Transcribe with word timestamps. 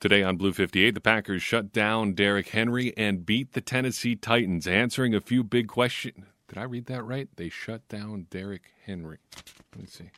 Today 0.00 0.22
on 0.22 0.38
Blue 0.38 0.54
58, 0.54 0.92
the 0.92 1.00
Packers 1.02 1.42
shut 1.42 1.74
down 1.74 2.14
Derrick 2.14 2.48
Henry 2.48 2.96
and 2.96 3.26
beat 3.26 3.52
the 3.52 3.60
Tennessee 3.60 4.16
Titans, 4.16 4.66
answering 4.66 5.14
a 5.14 5.20
few 5.20 5.44
big 5.44 5.68
questions. 5.68 6.24
Did 6.48 6.56
I 6.56 6.62
read 6.62 6.86
that 6.86 7.02
right? 7.02 7.28
They 7.36 7.50
shut 7.50 7.86
down 7.86 8.26
Derrick 8.30 8.72
Henry. 8.86 9.18
Let 9.74 9.78
me 9.78 9.86
see. 9.86 10.10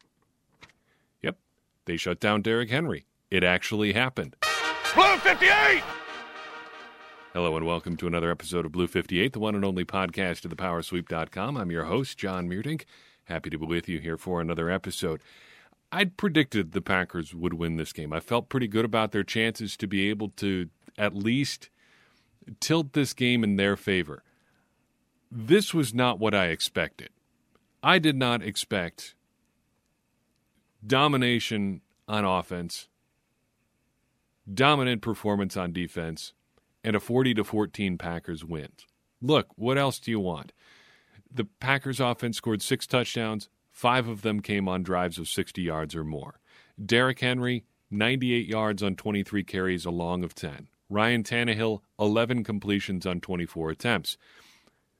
Yep, 1.21 1.37
they 1.87 1.97
shut 1.97 2.21
down 2.21 2.43
Derrick 2.43 2.71
Henry. 2.71 3.07
It 3.29 3.43
actually 3.43 3.93
happened. 3.93 4.37
Blue 4.95 5.17
58! 5.17 5.83
Hello 7.33 7.57
and 7.57 7.67
welcome 7.67 7.97
to 7.97 8.07
another 8.07 8.31
episode 8.31 8.65
of 8.65 8.71
Blue 8.71 8.87
58, 8.87 9.33
the 9.33 9.41
one 9.41 9.57
and 9.57 9.65
only 9.65 9.85
podcast 9.85 10.45
of 10.45 10.51
the 10.51 10.57
thepowersweep.com. 10.57 11.57
I'm 11.57 11.73
your 11.73 11.87
host, 11.87 12.17
John 12.17 12.49
Meerdink. 12.49 12.85
Happy 13.25 13.51
to 13.51 13.59
be 13.59 13.67
with 13.67 13.89
you 13.89 13.99
here 13.99 14.17
for 14.17 14.41
another 14.41 14.71
episode. 14.71 15.21
I'd 15.95 16.17
predicted 16.17 16.73
the 16.73 16.81
Packers 16.81 17.35
would 17.35 17.53
win 17.53 17.77
this 17.77 17.93
game. 17.93 18.15
I 18.15 18.21
felt 18.21 18.49
pretty 18.49 18.67
good 18.67 18.87
about 18.87 19.13
their 19.13 19.23
chances 19.23 19.77
to 19.77 19.87
be 19.87 20.09
able 20.09 20.31
to 20.31 20.71
at 20.97 21.15
least 21.15 21.69
tilt 22.61 22.95
this 22.95 23.13
game 23.13 23.45
in 23.45 23.57
their 23.57 23.77
favor. 23.77 24.23
This 25.31 25.75
was 25.75 25.93
not 25.93 26.19
what 26.19 26.35
I 26.35 26.47
expected. 26.47 27.11
I 27.83 27.99
did 27.99 28.17
not 28.17 28.43
expect 28.43 29.15
domination 30.87 31.83
on 32.09 32.25
offense, 32.25 32.89
dominant 34.53 35.03
performance 35.03 35.57
on 35.57 35.73
defense, 35.73 36.33
and 36.83 36.97
a 36.97 37.01
40 37.01 37.35
to 37.35 37.45
14 37.45 37.99
Packers 37.99 38.45
win. 38.45 38.69
Look, 39.21 39.49
what 39.57 39.79
else 39.79 39.99
do 39.99 40.11
you 40.11 40.21
want? 40.21 40.53
The 41.31 41.45
Packers 41.45 42.01
offense 42.01 42.39
scored 42.39 42.63
6 42.63 42.87
touchdowns, 42.87 43.49
Five 43.73 44.07
of 44.07 44.23
them 44.23 44.41
came 44.41 44.69
on 44.69 44.85
drives 44.85 45.19
of 45.19 45.27
60 45.27 45.63
yards 45.63 45.97
or 45.97 46.05
more. 46.05 46.39
Derrick 46.85 47.19
Henry, 47.19 47.65
98 47.91 48.47
yards 48.47 48.83
on 48.83 48.95
23 48.95 49.43
carries, 49.43 49.85
a 49.85 49.91
long 49.91 50.23
of 50.23 50.35
10. 50.35 50.69
Ryan 50.89 51.23
Tannehill, 51.25 51.81
11 51.99 52.45
completions 52.45 53.07
on 53.07 53.21
24 53.21 53.71
attempts. 53.71 54.19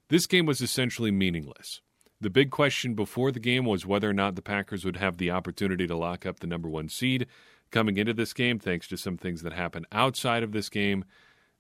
This 0.09 0.27
game 0.27 0.47
was 0.47 0.61
essentially 0.61 1.11
meaningless. 1.11 1.83
The 2.21 2.31
big 2.31 2.51
question 2.51 2.95
before 2.95 3.31
the 3.31 3.41
game 3.41 3.67
was 3.67 3.85
whether 3.85 4.09
or 4.09 4.15
not 4.15 4.37
the 4.37 4.43
Packers 4.43 4.85
would 4.85 4.97
have 4.97 5.19
the 5.19 5.31
opportunity 5.31 5.87
to 5.87 5.97
lock 5.97 6.25
up 6.25 6.41
the 6.41 6.47
number 6.47 6.69
one 6.69 6.89
seed 6.89 7.27
coming 7.71 7.97
into 7.97 8.15
this 8.15 8.33
game, 8.33 8.59
thanks 8.59 8.87
to 8.89 8.97
some 8.97 9.17
things 9.17 9.43
that 9.43 9.53
happened 9.53 9.87
outside 9.93 10.43
of 10.43 10.53
this 10.53 10.69
game 10.69 11.05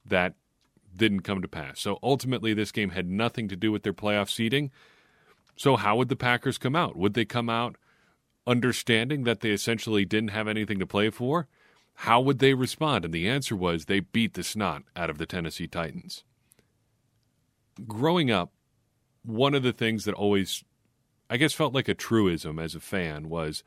that 0.04 0.34
didn't 0.94 1.22
come 1.22 1.42
to 1.42 1.48
pass. 1.48 1.80
So 1.80 1.98
ultimately, 2.02 2.54
this 2.54 2.72
game 2.72 2.90
had 2.90 3.08
nothing 3.08 3.48
to 3.48 3.56
do 3.56 3.72
with 3.72 3.82
their 3.82 3.92
playoff 3.92 4.30
seeding. 4.30 4.70
So, 5.56 5.76
how 5.76 5.96
would 5.96 6.08
the 6.08 6.16
Packers 6.16 6.58
come 6.58 6.74
out? 6.74 6.96
Would 6.96 7.14
they 7.14 7.24
come 7.24 7.48
out 7.48 7.76
understanding 8.46 9.24
that 9.24 9.40
they 9.40 9.50
essentially 9.50 10.04
didn't 10.04 10.30
have 10.30 10.48
anything 10.48 10.78
to 10.78 10.86
play 10.86 11.10
for? 11.10 11.48
How 11.94 12.20
would 12.20 12.38
they 12.38 12.54
respond? 12.54 13.04
And 13.04 13.14
the 13.14 13.28
answer 13.28 13.54
was 13.54 13.84
they 13.84 14.00
beat 14.00 14.34
the 14.34 14.42
snot 14.42 14.82
out 14.96 15.10
of 15.10 15.18
the 15.18 15.26
Tennessee 15.26 15.66
Titans. 15.66 16.24
Growing 17.86 18.30
up, 18.30 18.52
one 19.24 19.54
of 19.54 19.62
the 19.62 19.72
things 19.72 20.04
that 20.04 20.14
always, 20.14 20.64
I 21.30 21.36
guess, 21.36 21.52
felt 21.52 21.74
like 21.74 21.88
a 21.88 21.94
truism 21.94 22.58
as 22.58 22.74
a 22.74 22.80
fan 22.80 23.28
was 23.28 23.62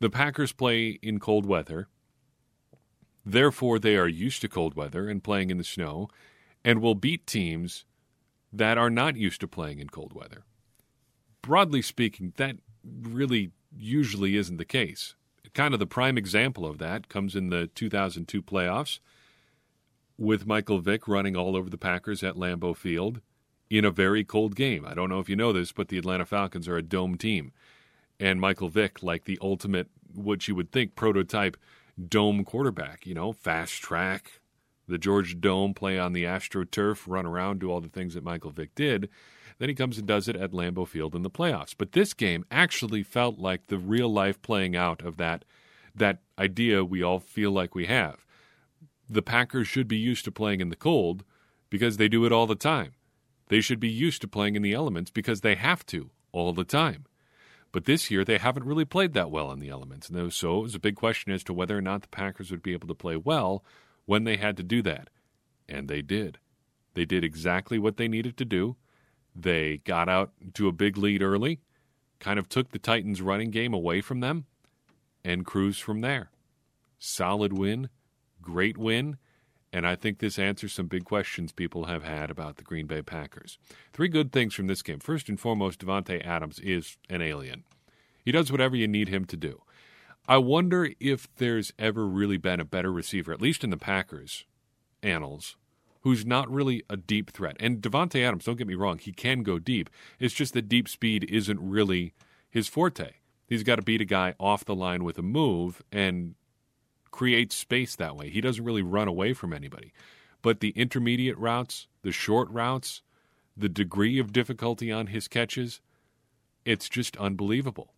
the 0.00 0.10
Packers 0.10 0.52
play 0.52 0.98
in 1.02 1.18
cold 1.18 1.44
weather. 1.44 1.88
Therefore, 3.26 3.78
they 3.78 3.96
are 3.96 4.08
used 4.08 4.40
to 4.42 4.48
cold 4.48 4.74
weather 4.74 5.08
and 5.08 5.22
playing 5.22 5.50
in 5.50 5.58
the 5.58 5.64
snow 5.64 6.08
and 6.64 6.80
will 6.80 6.94
beat 6.94 7.26
teams 7.26 7.84
that 8.52 8.78
are 8.78 8.90
not 8.90 9.16
used 9.16 9.40
to 9.40 9.48
playing 9.48 9.78
in 9.78 9.88
cold 9.88 10.12
weather. 10.12 10.44
Broadly 11.42 11.82
speaking, 11.82 12.32
that 12.36 12.56
really 12.84 13.50
usually 13.76 14.36
isn't 14.36 14.56
the 14.56 14.64
case. 14.64 15.14
Kind 15.54 15.74
of 15.74 15.80
the 15.80 15.86
prime 15.86 16.18
example 16.18 16.66
of 16.66 16.78
that 16.78 17.08
comes 17.08 17.34
in 17.34 17.50
the 17.50 17.68
2002 17.68 18.42
playoffs 18.42 19.00
with 20.16 20.46
Michael 20.46 20.80
Vick 20.80 21.08
running 21.08 21.36
all 21.36 21.56
over 21.56 21.70
the 21.70 21.78
Packers 21.78 22.22
at 22.22 22.36
Lambeau 22.36 22.76
Field 22.76 23.20
in 23.70 23.84
a 23.84 23.90
very 23.90 24.24
cold 24.24 24.56
game. 24.56 24.84
I 24.86 24.94
don't 24.94 25.08
know 25.08 25.20
if 25.20 25.28
you 25.28 25.36
know 25.36 25.52
this, 25.52 25.72
but 25.72 25.88
the 25.88 25.98
Atlanta 25.98 26.26
Falcons 26.26 26.68
are 26.68 26.76
a 26.76 26.82
dome 26.82 27.16
team. 27.16 27.52
And 28.18 28.40
Michael 28.40 28.68
Vick, 28.68 29.02
like 29.02 29.24
the 29.24 29.38
ultimate, 29.40 29.88
what 30.12 30.48
you 30.48 30.54
would 30.54 30.72
think, 30.72 30.96
prototype 30.96 31.56
dome 32.08 32.44
quarterback, 32.44 33.06
you 33.06 33.14
know, 33.14 33.32
fast 33.32 33.80
track, 33.82 34.40
the 34.88 34.98
Georgia 34.98 35.34
Dome, 35.34 35.74
play 35.74 35.98
on 35.98 36.12
the 36.12 36.24
AstroTurf, 36.24 37.04
run 37.06 37.26
around, 37.26 37.60
do 37.60 37.70
all 37.70 37.80
the 37.80 37.88
things 37.88 38.14
that 38.14 38.24
Michael 38.24 38.50
Vick 38.50 38.74
did. 38.74 39.08
Then 39.58 39.68
he 39.68 39.74
comes 39.74 39.98
and 39.98 40.06
does 40.06 40.28
it 40.28 40.36
at 40.36 40.52
Lambeau 40.52 40.86
Field 40.86 41.14
in 41.14 41.22
the 41.22 41.30
playoffs. 41.30 41.74
But 41.76 41.92
this 41.92 42.14
game 42.14 42.44
actually 42.50 43.02
felt 43.02 43.38
like 43.38 43.66
the 43.66 43.78
real 43.78 44.12
life 44.12 44.40
playing 44.40 44.76
out 44.76 45.02
of 45.02 45.16
that 45.16 45.44
that 45.94 46.20
idea 46.38 46.84
we 46.84 47.02
all 47.02 47.18
feel 47.18 47.50
like 47.50 47.74
we 47.74 47.86
have. 47.86 48.24
The 49.08 49.22
Packers 49.22 49.66
should 49.66 49.88
be 49.88 49.96
used 49.96 50.24
to 50.26 50.32
playing 50.32 50.60
in 50.60 50.68
the 50.68 50.76
cold 50.76 51.24
because 51.70 51.96
they 51.96 52.08
do 52.08 52.24
it 52.24 52.32
all 52.32 52.46
the 52.46 52.54
time. 52.54 52.92
They 53.48 53.60
should 53.60 53.80
be 53.80 53.88
used 53.88 54.20
to 54.20 54.28
playing 54.28 54.56
in 54.56 54.62
the 54.62 54.74
elements 54.74 55.10
because 55.10 55.40
they 55.40 55.54
have 55.54 55.84
to 55.86 56.10
all 56.32 56.52
the 56.52 56.64
time. 56.64 57.06
But 57.72 57.84
this 57.84 58.10
year, 58.10 58.24
they 58.24 58.38
haven't 58.38 58.64
really 58.64 58.84
played 58.84 59.12
that 59.14 59.30
well 59.30 59.50
in 59.50 59.58
the 59.58 59.68
elements. 59.68 60.08
And 60.08 60.32
so 60.32 60.58
it 60.58 60.62
was 60.62 60.74
a 60.74 60.80
big 60.80 60.96
question 60.96 61.32
as 61.32 61.44
to 61.44 61.52
whether 61.52 61.76
or 61.76 61.82
not 61.82 62.02
the 62.02 62.08
Packers 62.08 62.50
would 62.50 62.62
be 62.62 62.72
able 62.72 62.88
to 62.88 62.94
play 62.94 63.16
well 63.16 63.64
when 64.08 64.24
they 64.24 64.38
had 64.38 64.56
to 64.56 64.62
do 64.62 64.80
that. 64.80 65.10
And 65.68 65.86
they 65.86 66.00
did. 66.00 66.38
They 66.94 67.04
did 67.04 67.22
exactly 67.22 67.78
what 67.78 67.98
they 67.98 68.08
needed 68.08 68.38
to 68.38 68.44
do. 68.46 68.76
They 69.36 69.82
got 69.84 70.08
out 70.08 70.32
to 70.54 70.66
a 70.66 70.72
big 70.72 70.96
lead 70.96 71.22
early, 71.22 71.60
kind 72.18 72.38
of 72.38 72.48
took 72.48 72.70
the 72.70 72.78
Titans' 72.78 73.20
running 73.20 73.50
game 73.50 73.74
away 73.74 74.00
from 74.00 74.20
them, 74.20 74.46
and 75.22 75.44
cruised 75.44 75.82
from 75.82 76.00
there. 76.00 76.30
Solid 76.98 77.52
win, 77.52 77.90
great 78.40 78.78
win, 78.78 79.18
and 79.74 79.86
I 79.86 79.94
think 79.94 80.20
this 80.20 80.38
answers 80.38 80.72
some 80.72 80.86
big 80.86 81.04
questions 81.04 81.52
people 81.52 81.84
have 81.84 82.02
had 82.02 82.30
about 82.30 82.56
the 82.56 82.64
Green 82.64 82.86
Bay 82.86 83.02
Packers. 83.02 83.58
Three 83.92 84.08
good 84.08 84.32
things 84.32 84.54
from 84.54 84.68
this 84.68 84.80
game. 84.80 85.00
First 85.00 85.28
and 85.28 85.38
foremost, 85.38 85.84
Davante 85.84 86.24
Adams 86.26 86.58
is 86.60 86.96
an 87.10 87.20
alien. 87.20 87.64
He 88.24 88.32
does 88.32 88.50
whatever 88.50 88.74
you 88.74 88.88
need 88.88 89.10
him 89.10 89.26
to 89.26 89.36
do. 89.36 89.60
I 90.30 90.36
wonder 90.36 90.90
if 91.00 91.26
there's 91.36 91.72
ever 91.78 92.06
really 92.06 92.36
been 92.36 92.60
a 92.60 92.64
better 92.66 92.92
receiver, 92.92 93.32
at 93.32 93.40
least 93.40 93.64
in 93.64 93.70
the 93.70 93.78
Packers 93.78 94.44
annals, 95.02 95.56
who's 96.02 96.26
not 96.26 96.50
really 96.50 96.84
a 96.90 96.98
deep 96.98 97.30
threat. 97.30 97.56
And 97.58 97.80
Davante 97.80 98.22
Adams, 98.22 98.44
don't 98.44 98.58
get 98.58 98.66
me 98.66 98.74
wrong, 98.74 98.98
he 98.98 99.10
can 99.10 99.42
go 99.42 99.58
deep. 99.58 99.88
It's 100.20 100.34
just 100.34 100.52
that 100.52 100.68
deep 100.68 100.86
speed 100.86 101.24
isn't 101.24 101.58
really 101.58 102.12
his 102.50 102.68
forte. 102.68 103.12
He's 103.46 103.62
got 103.62 103.76
to 103.76 103.82
beat 103.82 104.02
a 104.02 104.04
guy 104.04 104.34
off 104.38 104.66
the 104.66 104.74
line 104.74 105.02
with 105.02 105.16
a 105.16 105.22
move 105.22 105.80
and 105.90 106.34
create 107.10 107.50
space 107.50 107.96
that 107.96 108.14
way. 108.14 108.28
He 108.28 108.42
doesn't 108.42 108.64
really 108.64 108.82
run 108.82 109.08
away 109.08 109.32
from 109.32 109.54
anybody. 109.54 109.94
But 110.42 110.60
the 110.60 110.70
intermediate 110.76 111.38
routes, 111.38 111.86
the 112.02 112.12
short 112.12 112.50
routes, 112.50 113.00
the 113.56 113.70
degree 113.70 114.18
of 114.18 114.34
difficulty 114.34 114.92
on 114.92 115.06
his 115.06 115.26
catches, 115.26 115.80
it's 116.66 116.90
just 116.90 117.16
unbelievable 117.16 117.94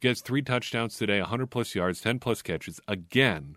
gets 0.00 0.20
three 0.20 0.42
touchdowns 0.42 0.96
today, 0.96 1.20
100 1.20 1.46
plus 1.46 1.74
yards, 1.74 2.00
10 2.00 2.18
plus 2.18 2.42
catches. 2.42 2.80
Again, 2.88 3.56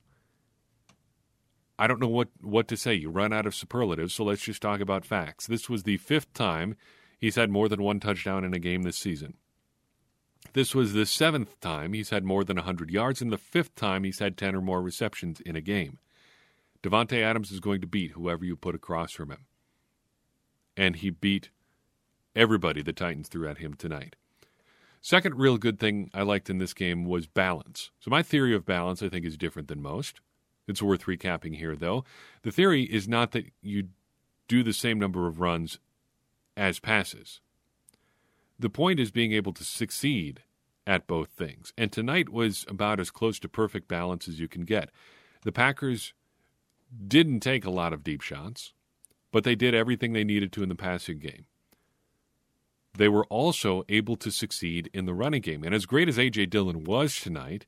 I 1.80 1.88
don't 1.88 2.00
know 2.00 2.08
what, 2.08 2.30
what 2.42 2.68
to 2.68 2.78
say. 2.78 2.94
You 2.94 3.09
run 3.09 3.34
out 3.34 3.46
of 3.46 3.56
superlatives, 3.56 4.14
so 4.14 4.24
let's 4.24 4.44
just 4.44 4.62
talk 4.62 4.80
about 4.80 5.06
facts. 5.06 5.48
This 5.48 5.70
was 5.70 5.84
the 5.84 5.98
fifth 5.98 6.34
time 6.34 6.76
he's 7.18 7.36
had 7.36 7.50
more 7.50 7.68
than 7.68 7.81
one 7.81 8.00
touchdown 8.00 8.44
in 8.44 8.54
a 8.54 8.59
game 8.59 8.84
this 8.84 8.98
season. 8.98 9.36
This 10.52 10.76
was 10.76 10.94
the 10.94 11.06
seventh 11.06 11.59
time 11.62 11.94
he's 11.94 12.09
had 12.09 12.24
more 12.24 12.44
than 12.44 12.58
100 12.58 12.92
yards, 12.92 13.22
and 13.22 13.31
the 13.31 13.38
fifth 13.38 13.75
time 13.75 14.04
he's 14.04 14.20
had 14.20 14.38
10 14.38 14.56
or 14.56 14.62
more 14.62 14.81
receptions 14.81 15.40
in 15.40 15.56
a 15.56 15.62
game. 15.62 16.00
Davante 16.84 17.24
Adams 17.24 17.52
is 17.52 17.62
going 17.62 17.80
to 17.81 17.88
beat 17.88 18.12
whoever 18.12 18.44
you 18.44 18.58
put 18.58 18.75
across 18.75 19.14
from 19.14 19.31
him. 19.31 19.46
And 20.75 20.98
he 20.98 21.10
beat 21.10 21.50
everybody 22.36 22.81
the 22.81 22.94
Titans 22.94 23.30
threw 23.30 23.48
at 23.48 23.60
him 23.60 23.74
tonight. 23.74 24.18
Second 25.03 25.36
real 25.36 25.58
good 25.58 25.81
thing 25.81 26.09
I 26.14 26.22
liked 26.22 26.50
in 26.50 26.59
this 26.59 26.74
game 26.74 27.03
was 27.03 27.28
balance. 27.28 27.91
So 28.00 28.09
my 28.09 28.24
theory 28.24 28.56
of 28.56 28.66
balance 28.66 29.03
I 29.03 29.09
think 29.09 29.25
is 29.25 29.38
different 29.38 29.68
than 29.68 29.81
most. 29.81 30.22
It's 30.66 30.81
worth 30.81 31.07
recapping 31.07 31.57
here 31.57 31.75
though. 31.75 32.06
The 32.44 32.54
theory 32.54 32.83
is 32.83 33.06
not 33.06 33.33
that 33.33 33.48
you 33.62 33.89
do 34.48 34.63
the 34.63 34.72
same 34.72 34.98
number 34.98 35.27
of 35.27 35.42
runs 35.42 35.77
as 36.56 36.80
passes. 36.80 37.42
The 38.57 38.69
point 38.69 38.98
is 38.98 39.12
being 39.12 39.33
able 39.33 39.51
to 39.51 39.66
succeed 39.66 40.44
at 40.88 41.06
both 41.06 41.31
things. 41.31 41.74
And 41.77 41.92
tonight 41.92 42.30
was 42.30 42.66
about 42.69 43.01
as 43.01 43.12
close 43.12 43.39
to 43.39 43.50
perfect 43.50 43.89
balance 43.89 44.30
as 44.30 44.39
you 44.39 44.48
can 44.48 44.63
get. 44.63 44.89
The 45.44 45.51
Packers 45.51 46.13
didn't 47.06 47.42
take 47.42 47.66
a 47.66 47.69
lot 47.69 47.92
of 47.92 48.06
deep 48.06 48.22
shots, 48.22 48.72
but 49.33 49.44
they 49.44 49.56
did 49.56 49.75
everything 49.75 50.13
they 50.13 50.24
needed 50.24 50.54
to 50.54 50.63
in 50.63 50.69
the 50.69 50.75
passing 50.75 51.19
game 51.19 51.45
they 52.95 53.10
were 53.10 53.25
also 53.25 53.84
able 53.90 54.16
to 54.18 54.31
succeed 54.31 54.90
in 54.94 55.06
the 55.06 55.13
running 55.13 55.42
game. 55.42 55.63
And 55.63 55.74
as 55.74 55.86
great 55.86 56.07
as 56.07 56.19
A.J. 56.19 56.48
Dillon 56.48 56.84
was 56.84 57.16
tonight, 57.16 57.66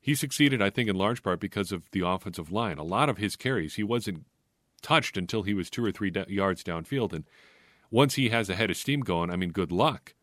he 0.00 0.14
succeeded, 0.14 0.62
I 0.62 0.70
think, 0.70 0.88
in 0.88 0.96
large 0.96 1.22
part 1.22 1.40
because 1.40 1.72
of 1.72 1.90
the 1.90 2.06
offensive 2.06 2.52
line. 2.52 2.78
A 2.78 2.84
lot 2.84 3.08
of 3.08 3.18
his 3.18 3.36
carries, 3.36 3.74
he 3.74 3.82
wasn't 3.82 4.24
touched 4.82 5.16
until 5.16 5.42
he 5.42 5.54
was 5.54 5.70
two 5.70 5.84
or 5.84 5.90
three 5.90 6.12
yards 6.28 6.62
downfield. 6.62 7.12
And 7.12 7.24
once 7.90 8.14
he 8.14 8.28
has 8.28 8.48
a 8.48 8.54
head 8.54 8.70
of 8.70 8.76
steam 8.76 9.00
going, 9.00 9.30
I 9.30 9.36
mean, 9.36 9.50
good 9.50 9.72
luck. 9.72 10.14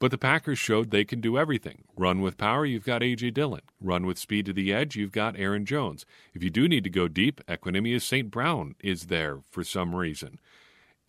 But 0.00 0.10
the 0.10 0.18
Packers 0.18 0.58
showed 0.58 0.90
they 0.90 1.04
can 1.04 1.20
do 1.20 1.38
everything. 1.38 1.84
Run 1.96 2.22
with 2.22 2.36
power, 2.36 2.66
you've 2.66 2.84
got 2.84 3.04
A.J. 3.04 3.30
Dillon. 3.30 3.60
Run 3.80 4.04
with 4.04 4.18
speed 4.18 4.46
to 4.46 4.52
the 4.52 4.72
edge, 4.72 4.96
you've 4.96 5.12
got 5.12 5.38
Aaron 5.38 5.64
Jones. 5.64 6.04
If 6.34 6.42
you 6.42 6.50
do 6.50 6.66
need 6.66 6.82
to 6.82 6.90
go 6.90 7.06
deep, 7.06 7.40
Equanimeous 7.46 8.02
St. 8.02 8.28
Brown 8.28 8.74
is 8.80 9.06
there 9.06 9.42
for 9.48 9.62
some 9.62 9.94
reason. 9.94 10.40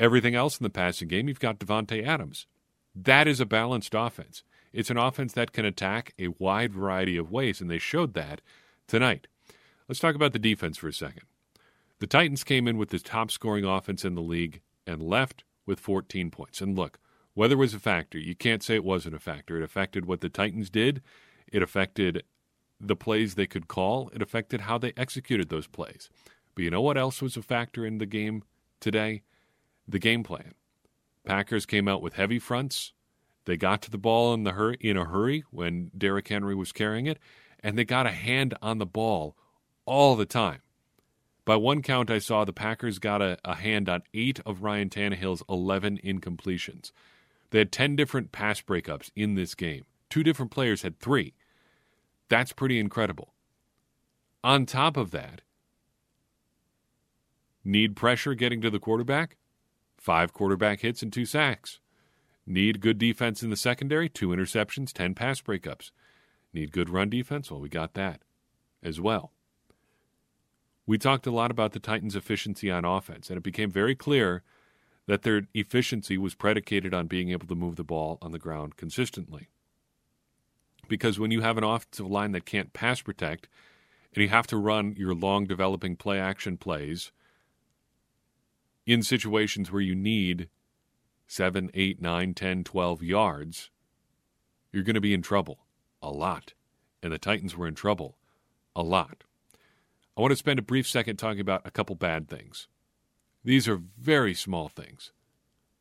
Everything 0.03 0.35
else 0.35 0.59
in 0.59 0.65
the 0.65 0.69
passing 0.69 1.07
game, 1.07 1.29
you've 1.29 1.39
got 1.39 1.59
Davante 1.59 2.05
Adams. 2.05 2.45
That 2.93 3.25
is 3.25 3.39
a 3.39 3.45
balanced 3.45 3.95
offense. 3.95 4.43
It's 4.73 4.89
an 4.89 4.97
offense 4.97 5.31
that 5.31 5.53
can 5.53 5.63
attack 5.63 6.13
a 6.19 6.27
wide 6.27 6.73
variety 6.73 7.15
of 7.15 7.31
ways, 7.31 7.61
and 7.61 7.71
they 7.71 7.77
showed 7.77 8.13
that 8.13 8.41
tonight. 8.85 9.27
Let's 9.87 10.01
talk 10.01 10.13
about 10.13 10.33
the 10.33 10.39
defense 10.39 10.77
for 10.77 10.89
a 10.89 10.93
second. 10.93 11.23
The 11.99 12.07
Titans 12.07 12.43
came 12.43 12.67
in 12.67 12.77
with 12.77 12.89
the 12.89 12.99
top 12.99 13.31
scoring 13.31 13.63
offense 13.63 14.03
in 14.03 14.13
the 14.13 14.21
league 14.21 14.59
and 14.85 15.01
left 15.01 15.45
with 15.65 15.79
14 15.79 16.31
points. 16.31 16.59
And 16.59 16.77
look, 16.77 16.99
Weather 17.33 17.55
was 17.55 17.73
a 17.73 17.79
factor. 17.79 18.17
You 18.17 18.35
can't 18.35 18.61
say 18.61 18.75
it 18.75 18.83
wasn't 18.83 19.15
a 19.15 19.19
factor. 19.19 19.55
It 19.55 19.63
affected 19.63 20.05
what 20.05 20.19
the 20.19 20.27
Titans 20.27 20.69
did. 20.69 21.01
It 21.49 21.63
affected 21.63 22.23
the 22.77 22.97
plays 22.97 23.35
they 23.35 23.47
could 23.47 23.69
call. 23.69 24.11
It 24.13 24.21
affected 24.21 24.61
how 24.61 24.77
they 24.77 24.91
executed 24.97 25.47
those 25.47 25.67
plays. 25.67 26.09
But 26.55 26.65
you 26.65 26.71
know 26.71 26.81
what 26.81 26.97
else 26.97 27.21
was 27.21 27.37
a 27.37 27.41
factor 27.41 27.85
in 27.85 27.99
the 27.99 28.05
game 28.05 28.43
today? 28.81 29.21
The 29.87 29.99
game 29.99 30.23
plan. 30.23 30.53
Packers 31.25 31.65
came 31.65 31.87
out 31.87 32.01
with 32.01 32.13
heavy 32.13 32.39
fronts. 32.39 32.93
They 33.45 33.57
got 33.57 33.81
to 33.83 33.91
the 33.91 33.97
ball 33.97 34.33
in 34.33 34.43
the 34.43 34.53
hur- 34.53 34.73
in 34.73 34.97
a 34.97 35.05
hurry 35.05 35.43
when 35.51 35.91
Derrick 35.97 36.27
Henry 36.27 36.55
was 36.55 36.71
carrying 36.71 37.05
it, 37.05 37.19
and 37.61 37.77
they 37.77 37.85
got 37.85 38.05
a 38.05 38.11
hand 38.11 38.53
on 38.61 38.77
the 38.77 38.85
ball 38.85 39.35
all 39.85 40.15
the 40.15 40.25
time. 40.25 40.61
By 41.45 41.57
one 41.57 41.81
count, 41.81 42.09
I 42.09 42.19
saw 42.19 42.45
the 42.45 42.53
Packers 42.53 42.99
got 42.99 43.21
a, 43.21 43.37
a 43.43 43.55
hand 43.55 43.89
on 43.89 44.03
eight 44.13 44.39
of 44.45 44.63
Ryan 44.63 44.89
Tannehill's 44.89 45.43
11 45.49 45.99
incompletions. 46.03 46.91
They 47.49 47.59
had 47.59 47.71
10 47.71 47.95
different 47.95 48.31
pass 48.31 48.61
breakups 48.61 49.11
in 49.15 49.35
this 49.35 49.53
game. 49.53 49.85
Two 50.09 50.23
different 50.23 50.51
players 50.51 50.83
had 50.83 50.99
three. 50.99 51.33
That's 52.29 52.53
pretty 52.53 52.79
incredible. 52.79 53.33
On 54.43 54.65
top 54.65 54.95
of 54.95 55.11
that, 55.11 55.41
need 57.63 57.95
pressure 57.95 58.33
getting 58.33 58.61
to 58.61 58.69
the 58.69 58.79
quarterback? 58.79 59.37
Five 60.03 60.33
quarterback 60.33 60.81
hits 60.81 61.01
and 61.01 61.13
two 61.13 61.25
sacks. 61.25 61.79
Need 62.45 62.81
good 62.81 62.97
defense 62.97 63.41
in 63.41 63.49
the 63.49 63.55
secondary? 63.55 64.09
Two 64.09 64.27
interceptions, 64.27 64.91
10 64.91 65.15
pass 65.15 65.39
breakups. 65.39 65.91
Need 66.51 66.73
good 66.73 66.89
run 66.89 67.09
defense? 67.09 67.49
Well, 67.49 67.61
we 67.61 67.69
got 67.69 67.93
that 67.93 68.19
as 68.83 68.99
well. 68.99 69.31
We 70.85 70.97
talked 70.97 71.25
a 71.25 71.31
lot 71.31 71.51
about 71.51 71.71
the 71.71 71.79
Titans' 71.79 72.17
efficiency 72.17 72.69
on 72.69 72.83
offense, 72.83 73.29
and 73.29 73.37
it 73.37 73.43
became 73.43 73.71
very 73.71 73.95
clear 73.95 74.43
that 75.05 75.21
their 75.21 75.43
efficiency 75.53 76.17
was 76.17 76.35
predicated 76.35 76.93
on 76.93 77.07
being 77.07 77.29
able 77.29 77.47
to 77.47 77.55
move 77.55 77.77
the 77.77 77.85
ball 77.85 78.17
on 78.21 78.33
the 78.33 78.39
ground 78.39 78.75
consistently. 78.75 79.47
Because 80.89 81.17
when 81.17 81.31
you 81.31 81.39
have 81.39 81.57
an 81.57 81.63
offensive 81.63 82.11
line 82.11 82.33
that 82.33 82.45
can't 82.45 82.73
pass 82.73 83.01
protect, 83.01 83.47
and 84.13 84.21
you 84.21 84.27
have 84.27 84.47
to 84.47 84.57
run 84.57 84.95
your 84.97 85.15
long 85.15 85.45
developing 85.45 85.95
play 85.95 86.19
action 86.19 86.57
plays 86.57 87.13
in 88.85 89.03
situations 89.03 89.71
where 89.71 89.81
you 89.81 89.95
need 89.95 90.49
7, 91.27 91.71
8, 91.73 92.01
9, 92.01 92.33
10, 92.33 92.63
12 92.63 93.03
yards, 93.03 93.69
you're 94.71 94.83
going 94.83 94.95
to 94.95 95.01
be 95.01 95.13
in 95.13 95.21
trouble 95.21 95.59
a 96.01 96.09
lot. 96.09 96.53
And 97.01 97.11
the 97.11 97.17
Titans 97.17 97.55
were 97.55 97.67
in 97.67 97.75
trouble 97.75 98.17
a 98.75 98.83
lot. 98.83 99.23
I 100.17 100.21
want 100.21 100.31
to 100.31 100.37
spend 100.37 100.59
a 100.59 100.63
brief 100.63 100.87
second 100.87 101.17
talking 101.17 101.39
about 101.39 101.65
a 101.65 101.71
couple 101.71 101.95
bad 101.95 102.27
things. 102.27 102.67
These 103.43 103.67
are 103.67 103.81
very 103.99 104.33
small 104.33 104.69
things, 104.69 105.11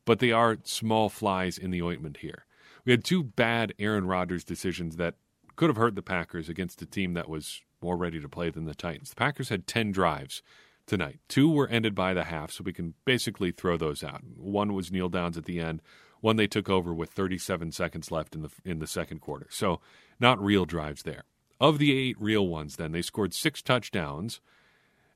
but 0.05 0.19
they 0.19 0.31
are 0.31 0.57
small 0.63 1.09
flies 1.09 1.57
in 1.57 1.71
the 1.71 1.81
ointment 1.81 2.17
here. 2.17 2.45
We 2.83 2.91
had 2.91 3.03
two 3.03 3.23
bad 3.23 3.73
Aaron 3.79 4.05
Rodgers 4.07 4.43
decisions 4.43 4.97
that 4.97 5.15
could 5.55 5.69
have 5.69 5.77
hurt 5.77 5.95
the 5.95 6.01
Packers 6.01 6.49
against 6.49 6.81
a 6.81 6.85
team 6.85 7.13
that 7.13 7.29
was 7.29 7.61
more 7.81 7.95
ready 7.95 8.19
to 8.19 8.27
play 8.27 8.49
than 8.49 8.65
the 8.65 8.75
Titans. 8.75 9.11
The 9.11 9.15
Packers 9.15 9.49
had 9.49 9.67
10 9.67 9.91
drives 9.91 10.41
tonight. 10.85 11.19
Two 11.27 11.49
were 11.49 11.67
ended 11.67 11.95
by 11.95 12.13
the 12.13 12.25
half, 12.25 12.51
so 12.51 12.63
we 12.63 12.73
can 12.73 12.93
basically 13.05 13.51
throw 13.51 13.77
those 13.77 14.03
out. 14.03 14.21
One 14.35 14.73
was 14.73 14.91
kneel 14.91 15.09
downs 15.09 15.37
at 15.37 15.45
the 15.45 15.59
end. 15.59 15.81
One 16.21 16.35
they 16.37 16.47
took 16.47 16.69
over 16.69 16.93
with 16.93 17.09
37 17.11 17.71
seconds 17.71 18.11
left 18.11 18.35
in 18.35 18.41
the 18.41 18.49
in 18.63 18.79
the 18.79 18.87
second 18.87 19.19
quarter. 19.19 19.47
So 19.49 19.81
not 20.19 20.41
real 20.41 20.65
drives 20.65 21.03
there. 21.03 21.23
Of 21.59 21.77
the 21.77 21.97
eight 21.97 22.15
real 22.19 22.47
ones, 22.47 22.75
then 22.75 22.91
they 22.91 23.01
scored 23.01 23.33
six 23.33 23.61
touchdowns 23.61 24.41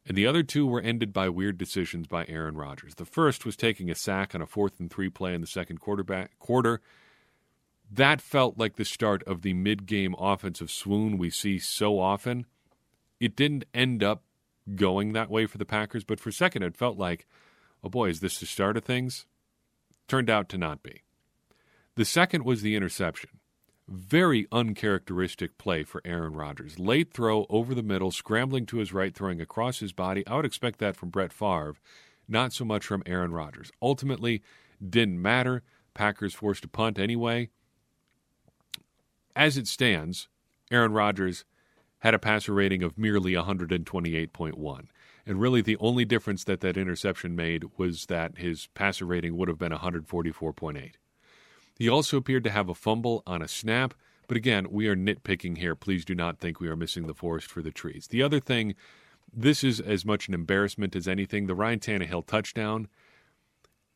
and 0.08 0.18
the 0.18 0.26
other 0.26 0.42
two 0.42 0.66
were 0.66 0.80
ended 0.80 1.12
by 1.12 1.28
weird 1.28 1.58
decisions 1.58 2.08
by 2.08 2.26
Aaron 2.28 2.56
Rodgers. 2.56 2.96
The 2.96 3.06
first 3.06 3.46
was 3.46 3.58
taking 3.58 3.92
a 3.92 3.96
sack 3.96 4.34
on 4.34 4.42
a 4.42 4.46
fourth 4.46 4.80
and 4.80 4.90
three 4.90 5.10
play 5.10 5.34
in 5.34 5.42
the 5.42 5.48
second 5.48 5.82
quarterback 5.82 6.40
quarter. 6.40 6.82
That 7.92 8.22
felt 8.22 8.58
like 8.58 8.78
the 8.78 8.86
start 8.86 9.22
of 9.24 9.42
the 9.42 9.54
mid-game 9.54 10.16
offensive 10.18 10.72
swoon 10.72 11.18
we 11.18 11.30
see 11.30 11.60
so 11.60 12.00
often. 12.00 12.46
It 13.20 13.36
didn't 13.36 13.66
end 13.74 14.02
up 14.02 14.24
going 14.76 15.14
that 15.14 15.30
way 15.30 15.46
for 15.46 15.58
the 15.58 15.66
Packers, 15.66 16.04
but 16.04 16.20
for 16.20 16.30
a 16.30 16.34
second 16.34 16.64
it 16.64 16.78
felt 16.78 16.98
like, 16.98 17.26
oh 17.84 17.90
boy, 17.90 18.10
is 18.10 18.20
this 18.20 18.40
the 18.40 18.46
start 18.46 18.78
of 18.78 18.84
things? 18.84 19.26
Turned 20.08 20.30
out 20.30 20.50
to 20.50 20.58
not 20.58 20.84
be. 20.84 21.04
The 21.96 22.06
second 22.06 22.46
was 22.46 22.62
the 22.62 22.76
interception. 22.76 23.32
Very 23.88 24.48
uncharacteristic 24.52 25.58
play 25.58 25.84
for 25.84 26.02
Aaron 26.04 26.34
Rodgers. 26.34 26.78
Late 26.78 27.14
throw 27.14 27.46
over 27.50 27.74
the 27.74 27.82
middle, 27.82 28.12
scrambling 28.12 28.66
to 28.68 28.78
his 28.78 28.94
right, 28.94 29.16
throwing 29.16 29.40
across 29.40 29.80
his 29.80 29.94
body. 29.94 30.28
I 30.28 30.36
would 30.36 30.46
expect 30.46 30.80
that 30.80 30.96
from 30.98 31.10
Brett 31.10 31.32
Favre, 31.32 31.76
not 32.28 32.52
so 32.52 32.66
much 32.66 32.86
from 32.86 33.02
Aaron 33.06 33.32
Rodgers. 33.32 33.72
Ultimately, 33.82 34.44
didn't 34.88 35.22
matter. 35.22 35.64
Packers 35.94 36.34
forced 36.34 36.66
a 36.66 36.68
punt 36.68 37.00
anyway. 37.00 37.50
As 39.36 39.58
it 39.58 39.68
stands, 39.68 40.28
Aaron 40.70 40.92
Rodgers 40.92 41.46
had 42.00 42.14
a 42.14 42.20
passer 42.20 42.54
rating 42.54 42.84
of 42.84 42.98
merely 42.98 43.34
128.1. 43.34 44.86
And 45.26 45.42
really, 45.42 45.62
the 45.62 45.78
only 45.78 46.06
difference 46.06 46.44
that 46.46 46.62
that 46.62 46.78
interception 46.78 47.36
made 47.36 47.66
was 47.78 48.06
that 48.06 48.38
his 48.38 48.68
passer 48.74 49.06
rating 49.06 49.36
would 49.36 49.50
have 49.50 49.58
been 49.58 49.72
144.8. 49.74 50.92
He 51.76 51.90
also 51.90 52.18
appeared 52.18 52.44
to 52.46 52.50
have 52.50 52.70
a 52.70 52.76
fumble 52.76 53.24
on 53.28 53.42
a 53.42 53.48
snap, 53.48 53.94
but 54.28 54.38
again, 54.38 54.68
we 54.72 54.88
are 54.88 54.96
nitpicking 54.96 55.58
here. 55.58 55.76
Please 55.76 56.06
do 56.06 56.16
not 56.16 56.40
think 56.40 56.60
we 56.60 56.70
are 56.70 56.76
missing 56.76 57.08
the 57.08 57.14
forest 57.14 57.50
for 57.50 57.62
the 57.62 57.72
trees. 57.72 58.08
The 58.08 58.24
other 58.24 58.40
thing, 58.40 58.76
this 59.34 59.64
is 59.64 59.80
as 59.80 60.06
much 60.06 60.28
an 60.28 60.34
embarrassment 60.34 60.96
as 60.96 61.08
anything 61.08 61.48
the 61.48 61.56
Ryan 61.56 61.80
Tannehill 61.80 62.26
touchdown. 62.26 62.88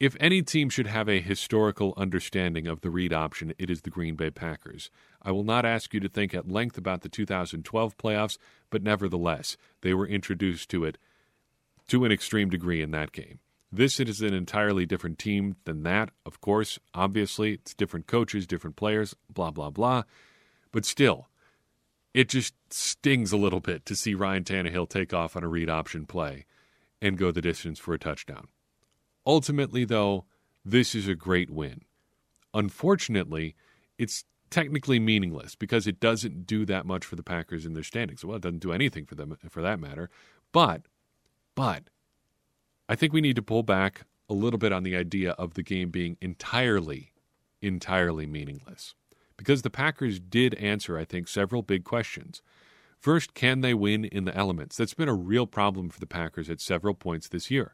If 0.01 0.18
any 0.19 0.42
team 0.42 0.71
should 0.71 0.88
have 0.88 1.07
a 1.07 1.21
historical 1.21 1.94
understanding 1.95 2.65
of 2.65 2.81
the 2.81 2.89
read 2.89 3.13
option, 3.13 3.53
it 3.59 3.69
is 3.69 3.81
the 3.81 3.92
Green 3.92 4.15
Bay 4.15 4.31
Packers. 4.31 4.89
I 5.21 5.31
will 5.31 5.44
not 5.44 5.63
ask 5.63 5.94
you 5.94 6.00
to 6.00 6.09
think 6.09 6.33
at 6.33 6.50
length 6.50 6.75
about 6.75 7.01
the 7.01 7.07
2012 7.07 7.98
playoffs, 8.00 8.39
but 8.71 8.81
nevertheless, 8.81 9.57
they 9.81 9.93
were 9.93 10.08
introduced 10.08 10.72
to 10.72 10.86
it 10.86 10.98
to 11.89 12.03
an 12.03 12.12
extreme 12.12 12.50
degree 12.50 12.81
in 12.81 12.89
that 12.89 13.12
game. 13.12 13.38
This 13.72 14.00
is 14.00 14.24
an 14.24 14.34
entirely 14.34 14.88
different 14.88 15.20
team 15.20 15.58
than 15.65 15.84
that. 15.84 16.10
Of 16.25 16.41
course, 16.41 16.79
obviously, 16.96 17.53
it's 17.53 17.75
different 17.75 18.08
coaches, 18.08 18.48
different 18.48 18.77
players, 18.77 19.15
blah, 19.31 19.51
blah, 19.51 19.70
blah. 19.70 20.01
But 20.72 20.84
still, 20.84 21.27
it 22.12 22.27
just 22.27 22.55
stings 22.74 23.31
a 23.31 23.38
little 23.38 23.60
bit 23.60 23.86
to 23.86 23.96
see 23.96 24.15
Ryan 24.15 24.46
Tannehill 24.46 24.89
take 24.89 25.13
off 25.13 25.36
on 25.36 25.43
a 25.43 25.48
read 25.48 25.70
option 25.70 26.08
play 26.08 26.48
and 27.03 27.20
go 27.20 27.29
the 27.29 27.39
distance 27.39 27.77
for 27.77 27.93
a 27.93 28.00
touchdown. 28.00 28.48
Ultimately, 29.25 29.86
though, 29.86 30.25
this 30.63 30.96
is 30.96 31.08
a 31.08 31.16
great 31.16 31.50
win. 31.50 31.82
Unfortunately, 32.54 33.56
it's 33.98 34.25
technically 34.50 35.00
meaningless 35.00 35.56
because 35.56 35.88
it 35.88 36.00
doesn't 36.00 36.46
do 36.46 36.66
that 36.66 36.86
much 36.86 37.06
for 37.06 37.16
the 37.16 37.24
Packers 37.24 37.66
in 37.66 37.74
their 37.74 37.84
standings. 37.84 38.24
Well, 38.24 38.38
it 38.38 38.42
doesn't 38.42 38.60
do 38.60 38.74
anything 38.74 39.06
for 39.06 39.16
them 39.16 39.38
for 39.50 39.62
that 39.62 39.80
matter. 39.80 40.10
But, 40.51 40.84
but 41.56 41.84
I 42.90 42.96
think 42.96 43.13
we 43.13 43.22
need 43.22 43.38
to 43.38 43.42
pull 43.42 43.63
back 43.63 44.01
a 44.30 44.34
little 44.34 44.60
bit 44.60 44.74
on 44.74 44.84
the 44.84 44.96
idea 44.96 45.32
of 45.32 45.54
the 45.54 45.63
game 45.63 45.90
being 45.90 46.18
entirely, 46.22 47.13
entirely 47.62 48.25
meaningless. 48.25 48.94
Because 49.38 49.62
the 49.62 49.70
Packers 49.70 50.20
did 50.20 50.54
answer, 50.56 50.98
I 50.98 51.06
think, 51.06 51.28
several 51.28 51.62
big 51.62 51.84
questions. 51.84 52.42
First, 53.00 53.34
can 53.34 53.62
they 53.62 53.74
win 53.74 54.06
in 54.06 54.25
the 54.25 54.36
elements? 54.38 54.78
That's 54.78 54.94
been 54.94 55.10
a 55.10 55.13
real 55.16 55.48
problem 55.48 55.90
for 55.90 56.00
the 56.00 56.06
Packers 56.06 56.50
at 56.50 56.62
several 56.62 56.94
points 56.94 57.28
this 57.28 57.50
year. 57.50 57.74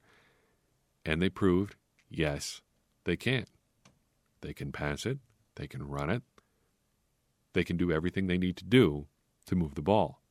And 1.07 1.21
they 1.21 1.29
proved, 1.29 1.75
yes, 2.09 2.61
they 3.05 3.15
can. 3.15 3.45
They 4.41 4.53
can 4.53 4.73
pass 4.73 5.05
it, 5.05 5.19
they 5.55 5.65
can 5.65 5.87
run 5.87 6.09
it, 6.09 6.21
they 7.53 7.63
can 7.63 7.77
do 7.77 7.93
everything 7.93 8.27
they 8.27 8.37
need 8.37 8.57
to 8.57 8.65
do 8.65 9.07
to 9.45 9.55
move 9.55 9.75
the 9.75 9.81
ball. 9.81 10.21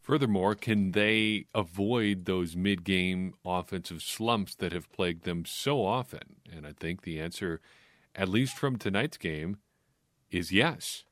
Furthermore, 0.00 0.54
can 0.54 0.92
they 0.92 1.46
avoid 1.54 2.24
those 2.24 2.54
mid 2.54 2.84
game 2.84 3.34
offensive 3.44 4.00
slumps 4.00 4.54
that 4.54 4.72
have 4.72 4.92
plagued 4.92 5.24
them 5.24 5.44
so 5.44 5.84
often? 5.84 6.36
And 6.50 6.64
I 6.64 6.72
think 6.72 7.02
the 7.02 7.20
answer, 7.20 7.60
at 8.14 8.28
least 8.28 8.56
from 8.56 8.78
tonight's 8.78 9.16
game, 9.16 9.58
is 10.30 10.52
yes. 10.52 11.04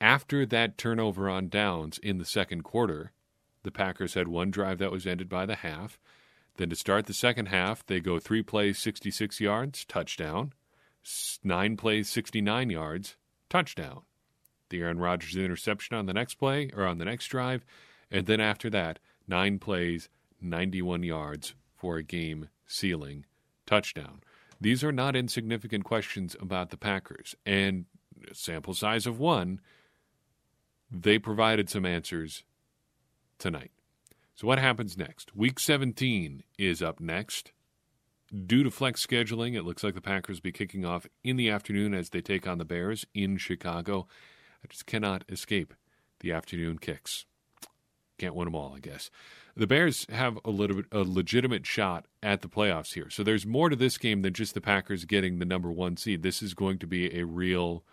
After 0.00 0.46
that 0.46 0.78
turnover 0.78 1.28
on 1.28 1.50
downs 1.50 1.98
in 1.98 2.16
the 2.16 2.24
second 2.24 2.62
quarter, 2.62 3.12
the 3.64 3.70
Packers 3.70 4.14
had 4.14 4.28
one 4.28 4.50
drive 4.50 4.78
that 4.78 4.92
was 4.92 5.06
ended 5.06 5.28
by 5.28 5.44
the 5.44 5.56
half. 5.56 5.98
Then 6.56 6.70
to 6.70 6.76
start 6.76 7.06
the 7.06 7.14
second 7.14 7.46
half, 7.46 7.84
they 7.86 8.00
go 8.00 8.18
three 8.18 8.42
plays, 8.42 8.78
66 8.78 9.40
yards, 9.40 9.84
touchdown. 9.84 10.52
nine 11.42 11.76
plays, 11.76 12.08
69 12.08 12.70
yards, 12.70 13.16
touchdown. 13.48 14.02
The 14.68 14.80
Aaron 14.82 14.98
Rodgers 14.98 15.36
interception 15.36 15.96
on 15.96 16.06
the 16.06 16.14
next 16.14 16.34
play 16.34 16.70
or 16.76 16.86
on 16.86 16.98
the 16.98 17.04
next 17.04 17.26
drive. 17.28 17.64
And 18.10 18.26
then 18.26 18.40
after 18.40 18.70
that, 18.70 18.98
nine 19.26 19.58
plays, 19.58 20.08
91 20.40 21.02
yards 21.02 21.54
for 21.74 21.96
a 21.96 22.02
game 22.02 22.48
sealing 22.66 23.26
touchdown. 23.66 24.20
These 24.60 24.84
are 24.84 24.92
not 24.92 25.16
insignificant 25.16 25.84
questions 25.84 26.36
about 26.40 26.70
the 26.70 26.76
Packers. 26.76 27.34
And 27.46 27.86
sample 28.32 28.74
size 28.74 29.06
of 29.06 29.18
one, 29.18 29.60
they 30.90 31.18
provided 31.18 31.70
some 31.70 31.86
answers 31.86 32.44
tonight. 33.38 33.70
So, 34.40 34.46
what 34.46 34.58
happens 34.58 34.96
next? 34.96 35.36
Week 35.36 35.60
17 35.60 36.44
is 36.56 36.80
up 36.80 36.98
next. 36.98 37.52
Due 38.46 38.62
to 38.62 38.70
flex 38.70 39.04
scheduling, 39.04 39.54
it 39.54 39.66
looks 39.66 39.84
like 39.84 39.92
the 39.92 40.00
Packers 40.00 40.38
will 40.38 40.44
be 40.44 40.50
kicking 40.50 40.82
off 40.82 41.06
in 41.22 41.36
the 41.36 41.50
afternoon 41.50 41.92
as 41.92 42.08
they 42.08 42.22
take 42.22 42.48
on 42.48 42.56
the 42.56 42.64
Bears 42.64 43.04
in 43.12 43.36
Chicago. 43.36 44.06
I 44.64 44.68
just 44.68 44.86
cannot 44.86 45.24
escape 45.28 45.74
the 46.20 46.32
afternoon 46.32 46.78
kicks. 46.78 47.26
Can't 48.16 48.34
win 48.34 48.46
them 48.46 48.54
all, 48.54 48.72
I 48.74 48.78
guess. 48.78 49.10
The 49.54 49.66
Bears 49.66 50.06
have 50.08 50.38
a 50.42 50.50
little 50.50 50.76
bit, 50.76 50.86
a 50.90 51.00
legitimate 51.00 51.66
shot 51.66 52.06
at 52.22 52.40
the 52.40 52.48
playoffs 52.48 52.94
here. 52.94 53.10
So 53.10 53.22
there's 53.22 53.44
more 53.44 53.68
to 53.68 53.76
this 53.76 53.98
game 53.98 54.22
than 54.22 54.32
just 54.32 54.54
the 54.54 54.62
Packers 54.62 55.04
getting 55.04 55.38
the 55.38 55.44
number 55.44 55.70
one 55.70 55.98
seed. 55.98 56.22
This 56.22 56.40
is 56.40 56.54
going 56.54 56.78
to 56.78 56.86
be 56.86 57.14
a 57.14 57.26
real, 57.26 57.84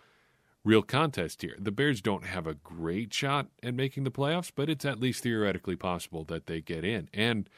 real 0.64 0.82
contest 0.82 1.42
here. 1.42 1.56
The 1.58 1.70
Bears 1.70 2.00
don't 2.00 2.24
have 2.24 2.46
a 2.46 2.54
great 2.54 3.12
shot 3.12 3.48
at 3.62 3.74
making 3.74 4.04
the 4.04 4.10
playoffs, 4.10 4.52
but 4.54 4.68
it's 4.68 4.84
at 4.84 5.00
least 5.00 5.22
theoretically 5.22 5.76
possible 5.76 6.24
that 6.24 6.46
they 6.46 6.60
get 6.60 6.84
in. 6.84 7.08
And 7.14 7.48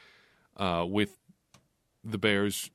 uh, 0.57 0.85
with 0.87 1.17
the 2.03 2.17
Bears 2.17 2.69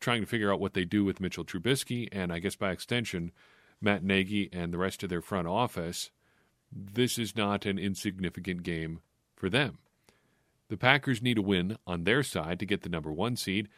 trying 0.00 0.20
to 0.20 0.26
figure 0.26 0.52
out 0.52 0.60
what 0.60 0.74
they 0.74 0.84
do 0.84 1.04
with 1.04 1.20
Mitchell 1.20 1.44
Trubisky, 1.44 2.08
and 2.12 2.32
I 2.32 2.38
guess 2.38 2.56
by 2.56 2.70
extension, 2.70 3.32
Matt 3.80 4.02
Nagy 4.02 4.48
and 4.52 4.72
the 4.72 4.78
rest 4.78 5.02
of 5.02 5.10
their 5.10 5.22
front 5.22 5.48
office, 5.48 6.10
this 6.72 7.18
is 7.18 7.36
not 7.36 7.66
an 7.66 7.78
insignificant 7.78 8.62
game 8.62 9.00
for 9.36 9.48
them. 9.48 9.78
The 10.68 10.76
Packers 10.76 11.22
need 11.22 11.38
a 11.38 11.42
win 11.42 11.78
on 11.86 12.04
their 12.04 12.22
side 12.22 12.58
to 12.60 12.66
get 12.66 12.82
the 12.82 12.88
number 12.88 13.12
one 13.12 13.36
seed. 13.36 13.68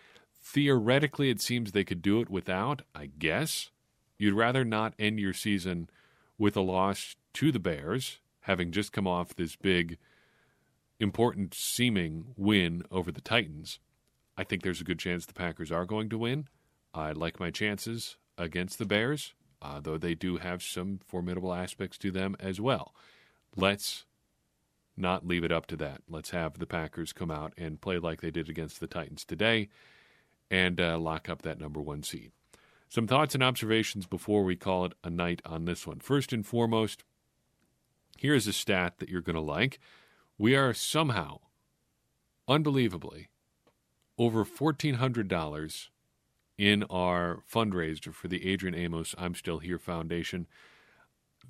Theoretically, 0.42 1.30
it 1.30 1.40
seems 1.40 1.72
they 1.72 1.84
could 1.84 2.02
do 2.02 2.20
it 2.20 2.28
without, 2.28 2.82
I 2.94 3.06
guess. 3.06 3.70
You'd 4.20 4.34
rather 4.34 4.66
not 4.66 4.92
end 4.98 5.18
your 5.18 5.32
season 5.32 5.88
with 6.36 6.54
a 6.54 6.60
loss 6.60 7.16
to 7.32 7.50
the 7.50 7.58
Bears, 7.58 8.18
having 8.40 8.70
just 8.70 8.92
come 8.92 9.06
off 9.06 9.34
this 9.34 9.56
big, 9.56 9.96
important 10.98 11.54
seeming 11.54 12.34
win 12.36 12.82
over 12.90 13.10
the 13.10 13.22
Titans. 13.22 13.78
I 14.36 14.44
think 14.44 14.62
there's 14.62 14.82
a 14.82 14.84
good 14.84 14.98
chance 14.98 15.24
the 15.24 15.32
Packers 15.32 15.72
are 15.72 15.86
going 15.86 16.10
to 16.10 16.18
win. 16.18 16.48
I 16.92 17.12
like 17.12 17.40
my 17.40 17.50
chances 17.50 18.18
against 18.36 18.78
the 18.78 18.84
Bears, 18.84 19.32
uh, 19.62 19.80
though 19.80 19.96
they 19.96 20.14
do 20.14 20.36
have 20.36 20.62
some 20.62 21.00
formidable 21.06 21.54
aspects 21.54 21.96
to 21.98 22.10
them 22.10 22.36
as 22.38 22.60
well. 22.60 22.94
Let's 23.56 24.04
not 24.98 25.26
leave 25.26 25.44
it 25.44 25.52
up 25.52 25.64
to 25.68 25.76
that. 25.76 26.02
Let's 26.10 26.28
have 26.28 26.58
the 26.58 26.66
Packers 26.66 27.14
come 27.14 27.30
out 27.30 27.54
and 27.56 27.80
play 27.80 27.98
like 27.98 28.20
they 28.20 28.30
did 28.30 28.50
against 28.50 28.80
the 28.80 28.86
Titans 28.86 29.24
today 29.24 29.70
and 30.50 30.78
uh, 30.78 30.98
lock 30.98 31.30
up 31.30 31.40
that 31.40 31.58
number 31.58 31.80
one 31.80 32.02
seed. 32.02 32.32
Some 32.90 33.06
thoughts 33.06 33.36
and 33.36 33.42
observations 33.42 34.04
before 34.04 34.42
we 34.42 34.56
call 34.56 34.84
it 34.84 34.94
a 35.04 35.10
night 35.10 35.40
on 35.46 35.64
this 35.64 35.86
one. 35.86 36.00
First 36.00 36.32
and 36.32 36.44
foremost, 36.44 37.04
here's 38.18 38.48
a 38.48 38.52
stat 38.52 38.94
that 38.98 39.08
you're 39.08 39.20
going 39.20 39.36
to 39.36 39.40
like. 39.40 39.78
We 40.36 40.56
are 40.56 40.74
somehow, 40.74 41.38
unbelievably, 42.48 43.28
over 44.18 44.44
$1,400 44.44 45.88
in 46.58 46.82
our 46.90 47.44
fundraiser 47.48 48.12
for 48.12 48.26
the 48.26 48.50
Adrian 48.50 48.74
Amos 48.74 49.14
I'm 49.16 49.36
Still 49.36 49.60
Here 49.60 49.78
Foundation. 49.78 50.48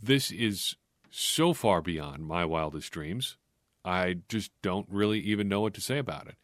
This 0.00 0.30
is 0.30 0.76
so 1.11 1.54
far 1.54 1.80
beyond 1.80 2.26
my 2.26 2.44
wildest 2.44 2.92
dreams. 2.92 3.38
I 3.82 4.18
just 4.28 4.50
don't 4.61 4.87
really 4.90 5.20
even 5.20 5.49
know 5.49 5.62
what 5.62 5.73
to 5.73 5.80
say 5.80 5.97
about 5.97 6.28
it. 6.28 6.35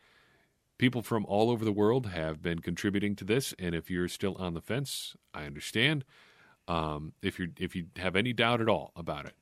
People 0.79 1.03
from 1.03 1.25
all 1.27 1.51
over 1.51 1.65
the 1.65 1.73
world 1.73 2.09
have 2.09 2.43
been 2.43 2.59
contributing 2.59 3.17
to 3.17 3.25
this, 3.25 3.55
and 3.59 3.75
if 3.75 3.91
you're 3.91 4.09
still 4.09 4.37
on 4.39 4.55
the 4.55 4.61
fence, 4.61 5.17
I 5.33 5.45
understand. 5.45 6.05
Um, 6.69 7.13
if 7.23 7.39
you 7.39 7.53
if 7.59 7.75
you 7.75 7.87
have 7.97 8.17
any 8.17 8.33
doubt 8.33 8.61
at 8.61 8.69
all 8.69 8.93
about 8.97 9.27
it, 9.27 9.35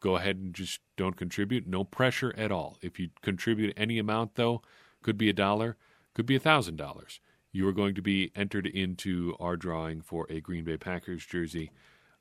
go 0.00 0.16
ahead 0.16 0.36
and 0.36 0.52
just 0.54 0.80
don't 0.96 1.16
contribute. 1.16 1.66
No 1.66 1.84
pressure 1.84 2.34
at 2.36 2.52
all. 2.52 2.76
If 2.82 2.98
you 2.98 3.10
contribute 3.22 3.72
any 3.76 3.98
amount, 3.98 4.34
though, 4.34 4.62
could 5.02 5.16
be 5.16 5.28
a 5.28 5.32
dollar 5.32 5.76
could 6.14 6.26
be 6.26 6.36
a 6.36 6.40
$1,000. 6.40 7.18
You 7.52 7.68
are 7.68 7.72
going 7.72 7.94
to 7.94 8.02
be 8.02 8.30
entered 8.34 8.66
into 8.66 9.34
our 9.38 9.56
drawing 9.56 10.00
for 10.00 10.26
a 10.30 10.40
Green 10.40 10.64
Bay 10.64 10.76
Packers 10.76 11.24
jersey. 11.24 11.70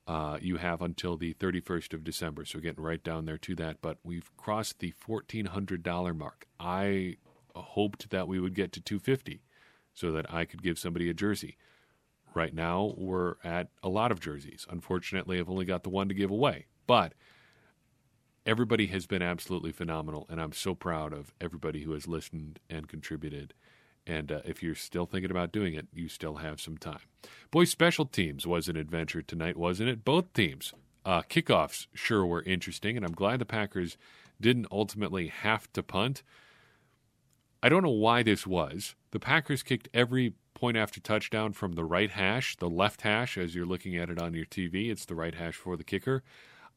Uh, 0.07 0.37
you 0.41 0.57
have 0.57 0.81
until 0.81 1.15
the 1.15 1.33
31st 1.35 1.93
of 1.93 2.03
December, 2.03 2.43
so 2.43 2.59
getting 2.59 2.83
right 2.83 3.03
down 3.03 3.25
there 3.25 3.37
to 3.37 3.55
that. 3.55 3.77
But 3.81 3.97
we've 4.03 4.35
crossed 4.35 4.79
the 4.79 4.93
$1,400 5.07 6.17
mark. 6.17 6.45
I 6.59 7.17
hoped 7.55 8.09
that 8.09 8.27
we 8.27 8.39
would 8.39 8.55
get 8.55 8.71
to 8.73 8.81
250 8.81 9.41
so 9.93 10.11
that 10.11 10.31
I 10.33 10.45
could 10.45 10.63
give 10.63 10.79
somebody 10.79 11.09
a 11.09 11.13
jersey. 11.13 11.57
Right 12.33 12.53
now, 12.53 12.93
we're 12.97 13.35
at 13.43 13.69
a 13.83 13.89
lot 13.89 14.11
of 14.11 14.21
jerseys. 14.21 14.65
Unfortunately, 14.69 15.39
I've 15.39 15.49
only 15.49 15.65
got 15.65 15.83
the 15.83 15.89
one 15.89 16.07
to 16.07 16.13
give 16.13 16.31
away. 16.31 16.67
But 16.87 17.13
everybody 18.45 18.87
has 18.87 19.05
been 19.05 19.21
absolutely 19.21 19.71
phenomenal, 19.71 20.25
and 20.29 20.41
I'm 20.41 20.53
so 20.53 20.73
proud 20.73 21.13
of 21.13 21.33
everybody 21.41 21.83
who 21.83 21.91
has 21.91 22.07
listened 22.07 22.59
and 22.69 22.87
contributed. 22.87 23.53
And 24.07 24.31
uh, 24.31 24.41
if 24.45 24.63
you're 24.63 24.75
still 24.75 25.05
thinking 25.05 25.29
about 25.29 25.51
doing 25.51 25.73
it, 25.73 25.87
you 25.93 26.07
still 26.07 26.37
have 26.37 26.59
some 26.59 26.77
time. 26.77 27.01
Boy, 27.51 27.65
special 27.65 28.05
teams 28.05 28.47
was 28.47 28.67
an 28.67 28.77
adventure 28.77 29.21
tonight, 29.21 29.57
wasn't 29.57 29.89
it? 29.89 30.03
Both 30.03 30.33
teams. 30.33 30.73
Uh, 31.05 31.21
kickoffs 31.23 31.87
sure 31.93 32.25
were 32.25 32.43
interesting, 32.43 32.95
and 32.95 33.05
I'm 33.05 33.13
glad 33.13 33.39
the 33.39 33.45
Packers 33.45 33.97
didn't 34.39 34.67
ultimately 34.71 35.27
have 35.27 35.71
to 35.73 35.83
punt. 35.83 36.23
I 37.63 37.69
don't 37.69 37.83
know 37.83 37.89
why 37.89 38.23
this 38.23 38.47
was. 38.47 38.95
The 39.11 39.19
Packers 39.19 39.63
kicked 39.63 39.89
every 39.93 40.33
point 40.53 40.77
after 40.77 40.99
touchdown 40.99 41.53
from 41.53 41.73
the 41.73 41.83
right 41.83 42.09
hash, 42.09 42.55
the 42.57 42.69
left 42.69 43.01
hash, 43.01 43.37
as 43.37 43.53
you're 43.53 43.65
looking 43.65 43.97
at 43.97 44.09
it 44.09 44.21
on 44.21 44.33
your 44.33 44.45
TV. 44.45 44.89
It's 44.89 45.05
the 45.05 45.15
right 45.15 45.35
hash 45.35 45.55
for 45.55 45.77
the 45.77 45.83
kicker. 45.83 46.23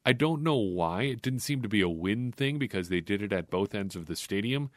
I 0.05 0.13
don't 0.13 0.43
know 0.43 0.57
why. 0.57 1.03
It 1.03 1.21
didn't 1.21 1.39
seem 1.39 1.61
to 1.63 1.69
be 1.69 1.81
a 1.81 1.89
win 1.89 2.31
thing 2.31 2.59
because 2.59 2.89
they 2.89 3.01
did 3.01 3.21
it 3.21 3.33
at 3.33 3.49
both 3.49 3.73
ends 3.73 3.95
of 3.95 4.05
the 4.05 4.15
stadium. 4.15 4.69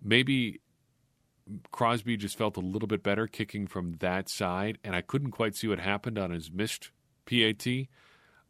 Maybe 0.00 0.60
Crosby 1.72 2.16
just 2.16 2.38
felt 2.38 2.56
a 2.56 2.60
little 2.60 2.86
bit 2.86 3.02
better 3.02 3.26
kicking 3.26 3.66
from 3.66 3.94
that 3.94 4.28
side, 4.28 4.78
and 4.84 4.94
I 4.94 5.00
couldn't 5.00 5.32
quite 5.32 5.56
see 5.56 5.66
what 5.66 5.80
happened 5.80 6.18
on 6.18 6.30
his 6.30 6.50
missed 6.52 6.90
PAT. 7.26 7.66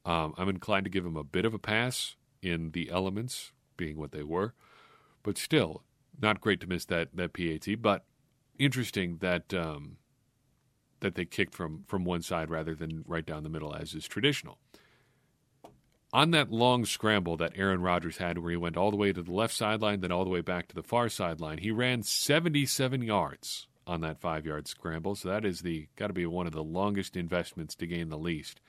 Um, 0.05 0.35
I'm 0.37 0.49
inclined 0.49 0.85
to 0.85 0.91
give 0.91 1.07
him 1.07 1.17
a 1.17 1.25
bit 1.25 1.47
of 1.47 1.55
a 1.55 1.59
pass 1.59 2.17
in 2.43 2.73
the 2.73 2.91
elements 2.91 3.53
being 3.77 3.97
what 3.97 4.13
they 4.13 4.23
were, 4.23 4.53
but 5.23 5.39
still 5.39 5.83
not 6.23 6.41
great 6.41 6.61
to 6.61 6.67
miss 6.67 6.85
that 6.87 7.09
that 7.15 7.33
PAT. 7.33 7.81
But 7.81 8.05
interesting 8.59 9.19
that 9.19 9.53
um, 9.53 9.97
that 11.01 11.15
they 11.15 11.25
kicked 11.25 11.55
from 11.55 11.85
from 11.87 12.05
one 12.05 12.23
side 12.23 12.51
rather 12.51 12.75
than 12.75 13.05
right 13.07 13.27
down 13.27 13.43
the 13.43 13.49
middle 13.49 13.75
as 13.75 13.95
is 13.95 14.07
traditional 14.07 14.59
on 16.13 16.31
that 16.33 16.53
long 16.53 16.85
scramble 16.85 17.37
that 17.39 17.53
Aaron 17.57 17.81
Rodgers 17.81 18.19
had, 18.19 18.39
where 18.39 18.51
he 18.51 18.57
went 18.57 18.77
all 18.77 18.91
the 18.91 18.97
way 18.97 19.13
to 19.13 19.23
the 19.23 19.33
left 19.33 19.55
sideline, 19.55 20.01
then 20.01 20.13
all 20.13 20.25
the 20.25 20.31
way 20.31 20.43
back 20.43 20.69
to 20.69 20.75
the 20.75 20.83
far 20.83 21.09
sideline, 21.09 21.59
he 21.59 21.71
ran 21.71 22.03
77 22.03 23.03
yards 23.03 23.67
on 23.87 24.03
that 24.03 24.21
five 24.21 24.45
yard 24.45 24.69
scramble. 24.69 25.15
So 25.15 25.29
that 25.29 25.45
is 25.45 25.63
the 25.63 25.89
got 25.97 26.09
to 26.09 26.13
be 26.13 26.27
one 26.27 26.47
of 26.47 26.53
the 26.53 26.63
longest 26.63 27.17
investments 27.17 27.75
to 27.77 27.87
gain 27.87 28.11
the 28.11 28.19
least. 28.19 28.61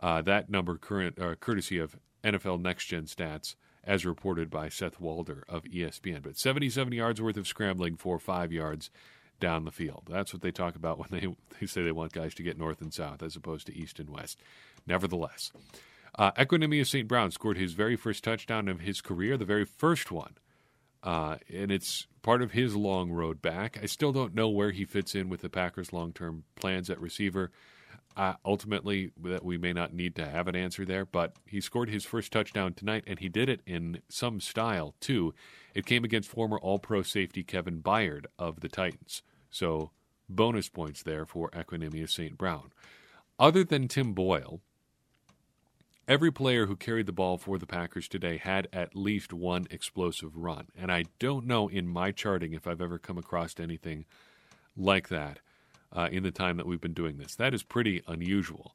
Uh, 0.00 0.20
that 0.22 0.50
number 0.50 0.76
current 0.76 1.18
uh, 1.18 1.36
courtesy 1.36 1.78
of 1.78 1.96
NFL 2.24 2.60
Next 2.60 2.86
Gen 2.86 3.04
Stats, 3.04 3.54
as 3.86 4.04
reported 4.06 4.50
by 4.50 4.68
Seth 4.68 5.00
Walder 5.00 5.44
of 5.48 5.64
ESPN. 5.64 6.22
But 6.22 6.38
77 6.38 6.92
yards 6.92 7.20
worth 7.20 7.36
of 7.36 7.46
scrambling 7.46 7.96
for 7.96 8.18
five 8.18 8.52
yards 8.52 8.90
down 9.40 9.64
the 9.64 9.70
field. 9.70 10.04
That's 10.08 10.32
what 10.32 10.42
they 10.42 10.50
talk 10.50 10.76
about 10.76 10.98
when 10.98 11.08
they, 11.10 11.26
they 11.60 11.66
say 11.66 11.82
they 11.82 11.92
want 11.92 12.12
guys 12.12 12.34
to 12.34 12.42
get 12.42 12.58
north 12.58 12.80
and 12.80 12.92
south 12.92 13.22
as 13.22 13.36
opposed 13.36 13.66
to 13.66 13.76
east 13.76 13.98
and 13.98 14.10
west. 14.10 14.40
Nevertheless. 14.86 15.52
Uh, 16.16 16.30
Equanimeous 16.32 16.86
St. 16.86 17.08
Brown 17.08 17.30
scored 17.30 17.58
his 17.58 17.72
very 17.72 17.96
first 17.96 18.22
touchdown 18.22 18.68
of 18.68 18.80
his 18.80 19.00
career, 19.00 19.36
the 19.36 19.44
very 19.44 19.64
first 19.64 20.12
one. 20.12 20.34
Uh, 21.02 21.36
and 21.52 21.70
it's 21.70 22.06
part 22.22 22.40
of 22.40 22.52
his 22.52 22.74
long 22.74 23.10
road 23.10 23.42
back. 23.42 23.78
I 23.82 23.86
still 23.86 24.12
don't 24.12 24.34
know 24.34 24.48
where 24.48 24.70
he 24.70 24.84
fits 24.84 25.14
in 25.14 25.28
with 25.28 25.42
the 25.42 25.50
Packers' 25.50 25.92
long 25.92 26.12
term 26.12 26.44
plans 26.56 26.88
at 26.88 27.00
receiver. 27.00 27.50
Uh, 28.16 28.34
ultimately, 28.44 29.10
that 29.20 29.44
we 29.44 29.58
may 29.58 29.72
not 29.72 29.92
need 29.92 30.14
to 30.14 30.24
have 30.24 30.46
an 30.46 30.54
answer 30.54 30.84
there, 30.84 31.04
but 31.04 31.34
he 31.46 31.60
scored 31.60 31.88
his 31.88 32.04
first 32.04 32.30
touchdown 32.30 32.72
tonight, 32.72 33.02
and 33.06 33.18
he 33.18 33.28
did 33.28 33.48
it 33.48 33.60
in 33.66 34.00
some 34.08 34.40
style, 34.40 34.94
too. 35.00 35.34
It 35.74 35.84
came 35.84 36.04
against 36.04 36.30
former 36.30 36.58
All 36.58 36.78
Pro 36.78 37.02
safety 37.02 37.42
Kevin 37.42 37.82
Byard 37.82 38.26
of 38.38 38.60
the 38.60 38.68
Titans. 38.68 39.22
So, 39.50 39.90
bonus 40.28 40.68
points 40.68 41.02
there 41.02 41.26
for 41.26 41.50
Equanimeous 41.50 42.10
St. 42.10 42.38
Brown. 42.38 42.72
Other 43.38 43.64
than 43.64 43.88
Tim 43.88 44.12
Boyle, 44.12 44.60
Every 46.06 46.30
player 46.30 46.66
who 46.66 46.76
carried 46.76 47.06
the 47.06 47.12
ball 47.12 47.38
for 47.38 47.56
the 47.56 47.66
Packers 47.66 48.08
today 48.08 48.36
had 48.36 48.68
at 48.74 48.94
least 48.94 49.32
one 49.32 49.66
explosive 49.70 50.36
run. 50.36 50.66
And 50.76 50.92
I 50.92 51.04
don't 51.18 51.46
know 51.46 51.68
in 51.68 51.88
my 51.88 52.12
charting 52.12 52.52
if 52.52 52.66
I've 52.66 52.82
ever 52.82 52.98
come 52.98 53.16
across 53.16 53.58
anything 53.58 54.04
like 54.76 55.08
that. 55.08 55.40
Uh, 55.94 56.08
in 56.10 56.22
the 56.22 56.30
time 56.30 56.56
that 56.56 56.66
we've 56.66 56.80
been 56.80 56.94
doing 56.94 57.16
this. 57.16 57.34
That 57.34 57.54
is 57.54 57.62
pretty 57.62 58.02
unusual. 58.06 58.74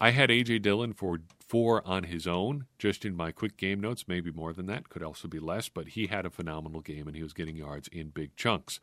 I 0.00 0.10
had 0.10 0.30
A.J. 0.30 0.58
Dillon 0.58 0.94
for 0.94 1.20
four 1.38 1.86
on 1.86 2.04
his 2.04 2.26
own, 2.26 2.66
just 2.78 3.04
in 3.04 3.14
my 3.14 3.30
quick 3.30 3.56
game 3.56 3.80
notes, 3.80 4.06
maybe 4.08 4.32
more 4.32 4.52
than 4.52 4.66
that, 4.66 4.88
could 4.88 5.02
also 5.02 5.28
be 5.28 5.38
less, 5.38 5.68
but 5.68 5.88
he 5.88 6.08
had 6.08 6.26
a 6.26 6.30
phenomenal 6.30 6.80
game 6.80 7.06
and 7.06 7.16
he 7.16 7.22
was 7.22 7.32
getting 7.32 7.56
yards 7.56 7.88
in 7.88 8.08
big 8.08 8.34
chunks. 8.34 8.80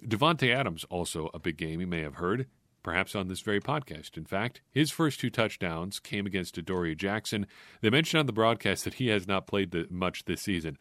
Davante 0.00 0.54
Adams, 0.54 0.84
also 0.88 1.30
a 1.34 1.40
big 1.40 1.56
game 1.56 1.80
you 1.80 1.86
may 1.86 2.02
have 2.02 2.16
heard, 2.16 2.46
perhaps 2.82 3.16
on 3.16 3.26
this 3.26 3.40
very 3.40 3.60
podcast. 3.60 4.16
In 4.16 4.24
fact, 4.24 4.60
his 4.70 4.92
first 4.92 5.18
two 5.18 5.30
touchdowns 5.30 5.98
came 5.98 6.26
against 6.26 6.58
Adoree 6.58 6.94
Jackson. 6.94 7.48
They 7.80 7.90
mentioned 7.90 8.20
on 8.20 8.26
the 8.26 8.32
broadcast 8.32 8.84
that 8.84 8.94
he 8.94 9.08
has 9.08 9.26
not 9.26 9.48
played 9.48 9.72
the, 9.72 9.88
much 9.90 10.26
this 10.26 10.42
season. 10.42 10.78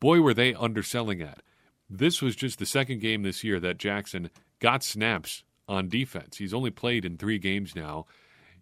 Boy, 0.00 0.20
were 0.20 0.34
they 0.34 0.52
underselling 0.52 1.20
that. 1.20 1.40
This 1.88 2.20
was 2.20 2.36
just 2.36 2.58
the 2.58 2.66
second 2.66 3.00
game 3.00 3.22
this 3.22 3.42
year 3.42 3.58
that 3.60 3.78
Jackson 3.78 4.28
got 4.60 4.84
snaps 4.84 5.44
on 5.68 5.88
defense. 5.88 6.38
He's 6.38 6.54
only 6.54 6.70
played 6.70 7.04
in 7.04 7.16
three 7.16 7.38
games 7.38 7.76
now. 7.76 8.06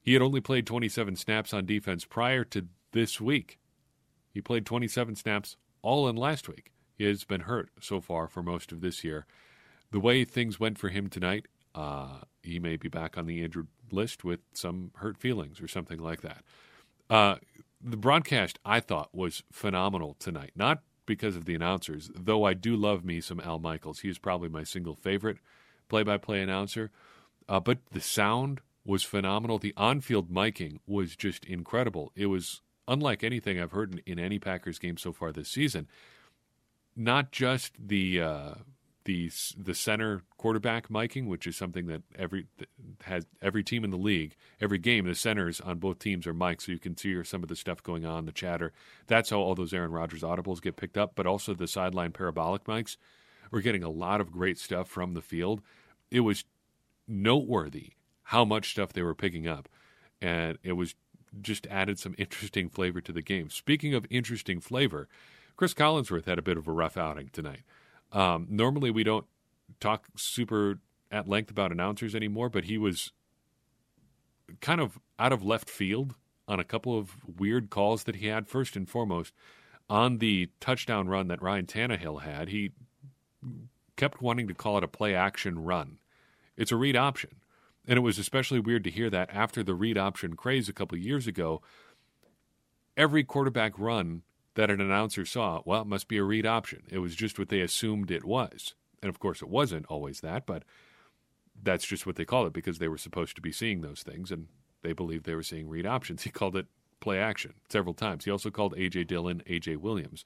He 0.03 0.13
had 0.13 0.23
only 0.23 0.41
played 0.41 0.67
27 0.67 1.17
snaps 1.17 1.53
on 1.53 1.67
defense 1.67 2.05
prior 2.05 2.45
to 2.45 2.67
this 2.93 3.21
week. 3.21 3.59
He 4.33 4.41
played 4.41 4.67
27 4.67 5.17
snaps 5.17 5.57
all 5.83 6.09
in 6.09 6.17
last 6.17 6.49
week. 6.49 6.73
He 6.97 7.05
has 7.05 7.25
been 7.25 7.43
hurt 7.43 7.71
so 7.81 8.01
far 8.01 8.27
for 8.27 8.43
most 8.43 8.73
of 8.73 8.81
this 8.81 9.05
year. 9.05 9.27
The 9.91 10.01
way 10.01 10.25
things 10.25 10.59
went 10.59 10.79
for 10.79 10.89
him 10.89 11.09
tonight, 11.09 11.47
uh, 11.75 12.21
he 12.43 12.59
may 12.59 12.77
be 12.77 12.89
back 12.89 13.17
on 13.17 13.27
the 13.27 13.43
injured 13.43 13.69
list 13.91 14.25
with 14.25 14.41
some 14.53 14.91
hurt 14.97 15.17
feelings 15.17 15.61
or 15.61 15.69
something 15.69 15.99
like 15.99 16.23
that. 16.23 16.43
Uh, 17.09 17.37
the 17.81 17.97
broadcast, 17.97 18.59
I 18.65 18.81
thought, 18.81 19.15
was 19.15 19.43
phenomenal 19.53 20.17
tonight. 20.19 20.53
Not 20.57 20.83
because 21.05 21.37
of 21.37 21.45
the 21.45 21.55
announcers, 21.55 22.11
though 22.15 22.45
I 22.45 22.55
do 22.55 22.77
love 22.77 23.05
me 23.05 23.21
some 23.21 23.41
Al 23.41 23.59
Michaels. 23.59 24.01
He 24.01 24.09
is 24.09 24.19
probably 24.19 24.49
my 24.49 24.65
single 24.65 24.95
favorite 24.95 25.39
play 25.88 26.02
by 26.02 26.16
play 26.16 26.40
announcer. 26.40 26.90
Uh, 27.49 27.61
but 27.61 27.78
the 27.93 28.00
sound 28.00 28.61
was 28.85 29.02
phenomenal. 29.02 29.59
The 29.59 29.75
on 29.76 30.00
field 30.00 30.31
miking 30.31 30.78
was 30.87 31.16
just 31.16 31.45
incredible. 31.45 32.12
It 32.14 32.26
was 32.26 32.62
unlike 32.88 33.25
anything 33.25 33.61
I've 33.61 33.73
heard 33.73 33.93
in, 33.93 34.02
in, 34.07 34.19
any 34.19 34.38
Packers 34.38 34.78
game 34.78 34.97
so 34.97 35.12
far 35.12 35.33
this 35.33 35.49
season. 35.49 35.88
Not 36.95 37.33
just 37.33 37.73
the 37.78 38.21
uh, 38.21 38.55
the 39.05 39.31
the 39.57 39.75
center 39.75 40.23
quarterback 40.38 40.88
miking, 40.88 41.26
which 41.26 41.47
is 41.47 41.57
something 41.57 41.87
that 41.87 42.02
every 42.19 42.47
has 43.02 43.26
every 43.43 43.62
team 43.62 43.85
in 43.85 43.90
the 43.90 43.97
league, 43.97 44.35
every 44.61 44.78
game, 44.78 45.07
the 45.07 45.14
centers 45.14 45.61
on 45.61 45.78
both 45.78 45.99
teams 45.99 46.26
are 46.26 46.35
mic'd, 46.35 46.62
so 46.62 46.73
you 46.73 46.78
can 46.78 46.95
hear 47.00 47.23
some 47.23 47.43
of 47.43 47.49
the 47.49 47.57
stuff 47.57 47.83
going 47.83 48.07
on, 48.07 48.25
the 48.25 48.33
chatter. 48.33 48.73
That's 49.07 49.31
how 49.31 49.38
all 49.38 49.55
those 49.55 49.75
Aaron 49.75 49.93
Rodgers 49.93 50.23
audibles 50.23 50.62
get 50.62 50.76
picked 50.76 50.97
up. 50.97 51.12
But 51.14 51.26
also 51.26 51.55
the 51.55 51.69
sideline 51.69 52.12
parabolic 52.12 52.64
mics. 52.64 52.97
We're 53.50 53.61
getting 53.61 53.83
a 53.83 53.91
lot 53.91 54.21
of 54.21 54.33
great 54.33 54.59
stuff 54.59 54.88
from 54.88 55.15
the 55.15 55.23
field. 55.23 55.62
It 56.11 56.21
was 56.21 56.45
noteworthy 57.09 57.93
how 58.25 58.45
much 58.45 58.71
stuff 58.71 58.93
they 58.93 59.03
were 59.03 59.15
picking 59.15 59.47
up. 59.47 59.69
And 60.21 60.59
it 60.62 60.73
was 60.73 60.95
just 61.41 61.67
added 61.69 61.99
some 61.99 62.15
interesting 62.19 62.69
flavor 62.69 63.00
to 63.00 63.12
the 63.12 63.23
game. 63.23 63.50
Speaking 63.50 63.95
of 63.95 64.07
interesting 64.11 64.61
flavor, 64.61 65.09
Chris 65.57 65.75
Collinsworth 65.75 66.26
had 66.26 66.38
a 66.38 66.43
bit 66.43 66.57
of 66.57 66.67
a 66.67 66.73
rough 66.73 66.97
outing 66.97 67.31
tonight. 67.33 67.62
Um, 68.12 68.47
normally, 68.50 68.91
we 68.91 69.05
don't 69.05 69.26
talk 69.81 70.07
super 70.17 70.79
at 71.11 71.29
length 71.29 71.50
about 71.50 71.73
announcers 71.73 72.15
anymore, 72.15 72.49
but 72.49 72.65
he 72.65 72.79
was 72.79 73.12
kind 74.61 74.81
of 74.81 74.99
out 75.19 75.33
of 75.33 75.45
left 75.45 75.69
field 75.69 76.15
on 76.49 76.61
a 76.61 76.65
couple 76.65 76.97
of 76.97 77.17
weird 77.38 77.71
calls 77.71 78.05
that 78.05 78.17
he 78.17 78.26
had. 78.26 78.49
First 78.49 78.76
and 78.76 78.88
foremost, 78.88 79.33
on 79.88 80.19
the 80.19 80.50
touchdown 80.61 81.09
run 81.09 81.29
that 81.29 81.43
Ryan 81.43 81.67
Tannehill 81.67 82.23
had, 82.23 82.49
he 82.49 82.73
kept 83.97 84.23
wanting 84.23 84.49
to 84.49 84.55
call 84.55 84.78
it 84.78 84.85
a 84.85 84.88
play 84.88 85.14
action 85.14 85.64
run. 85.64 85.99
It's 86.57 86.73
a 86.73 86.76
read 86.76 86.97
option. 86.97 87.37
And 87.87 87.97
it 87.97 88.02
was 88.02 88.19
especially 88.19 88.61
weird 88.61 88.85
to 88.85 88.90
hear 88.90 89.11
that 89.11 89.31
after 89.33 89.62
the 89.62 89.75
read 89.75 89.97
option 89.97 90.35
craze 90.35 90.69
a 90.69 90.73
couple 90.73 90.99
years 90.99 91.26
ago. 91.26 91.62
Every 92.97 93.25
quarterback 93.25 93.78
run 93.78 94.23
that 94.55 94.71
an 94.71 94.81
announcer 94.81 95.25
saw, 95.25 95.61
well, 95.64 95.83
it 95.83 95.87
must 95.87 96.09
be 96.09 96.16
a 96.16 96.25
read 96.25 96.47
option. 96.47 96.83
It 96.88 96.99
was 96.99 97.14
just 97.14 97.38
what 97.38 97.49
they 97.49 97.61
assumed 97.61 98.11
it 98.11 98.25
was. 98.25 98.75
And 99.03 99.09
of 99.09 99.18
course, 99.18 99.42
it 99.42 99.49
wasn't 99.49 99.87
always 99.87 100.20
that, 100.20 100.46
but 100.46 100.64
that's 101.62 101.87
just 101.87 102.07
what 102.07 102.16
they 102.16 102.25
call 102.25 102.46
it 102.46 102.53
because 102.53 102.79
they 102.79 102.88
were 102.88 102.99
supposed 102.99 103.37
to 103.37 103.42
be 103.42 103.53
seeing 103.53 103.83
those 103.83 104.03
things 104.03 104.33
and 104.33 104.49
they 104.83 104.92
believed 104.92 105.27
they 105.27 105.35
were 105.35 105.42
seeing 105.42 105.68
read 105.68 105.87
options. 105.87 106.22
He 106.25 106.31
called 106.31 106.57
it 106.57 106.66
play 107.01 107.18
action 107.18 107.55
several 107.68 107.94
times. 107.94 108.25
He 108.25 108.31
also 108.31 108.51
called 108.51 108.75
A.J. 108.77 109.05
Dillon 109.05 109.42
A.J. 109.46 109.77
Williams, 109.77 110.25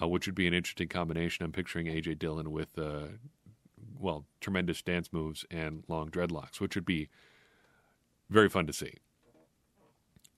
uh, 0.00 0.08
which 0.08 0.26
would 0.26 0.34
be 0.34 0.46
an 0.46 0.54
interesting 0.54 0.88
combination. 0.88 1.44
I'm 1.44 1.52
picturing 1.52 1.88
A.J. 1.88 2.14
Dillon 2.14 2.50
with 2.50 2.78
uh, 2.78 3.08
well, 3.98 4.24
tremendous 4.40 4.82
dance 4.82 5.12
moves 5.12 5.44
and 5.50 5.84
long 5.88 6.10
dreadlocks, 6.10 6.60
which 6.60 6.74
would 6.74 6.84
be 6.84 7.08
very 8.28 8.48
fun 8.48 8.66
to 8.66 8.72
see. 8.72 8.94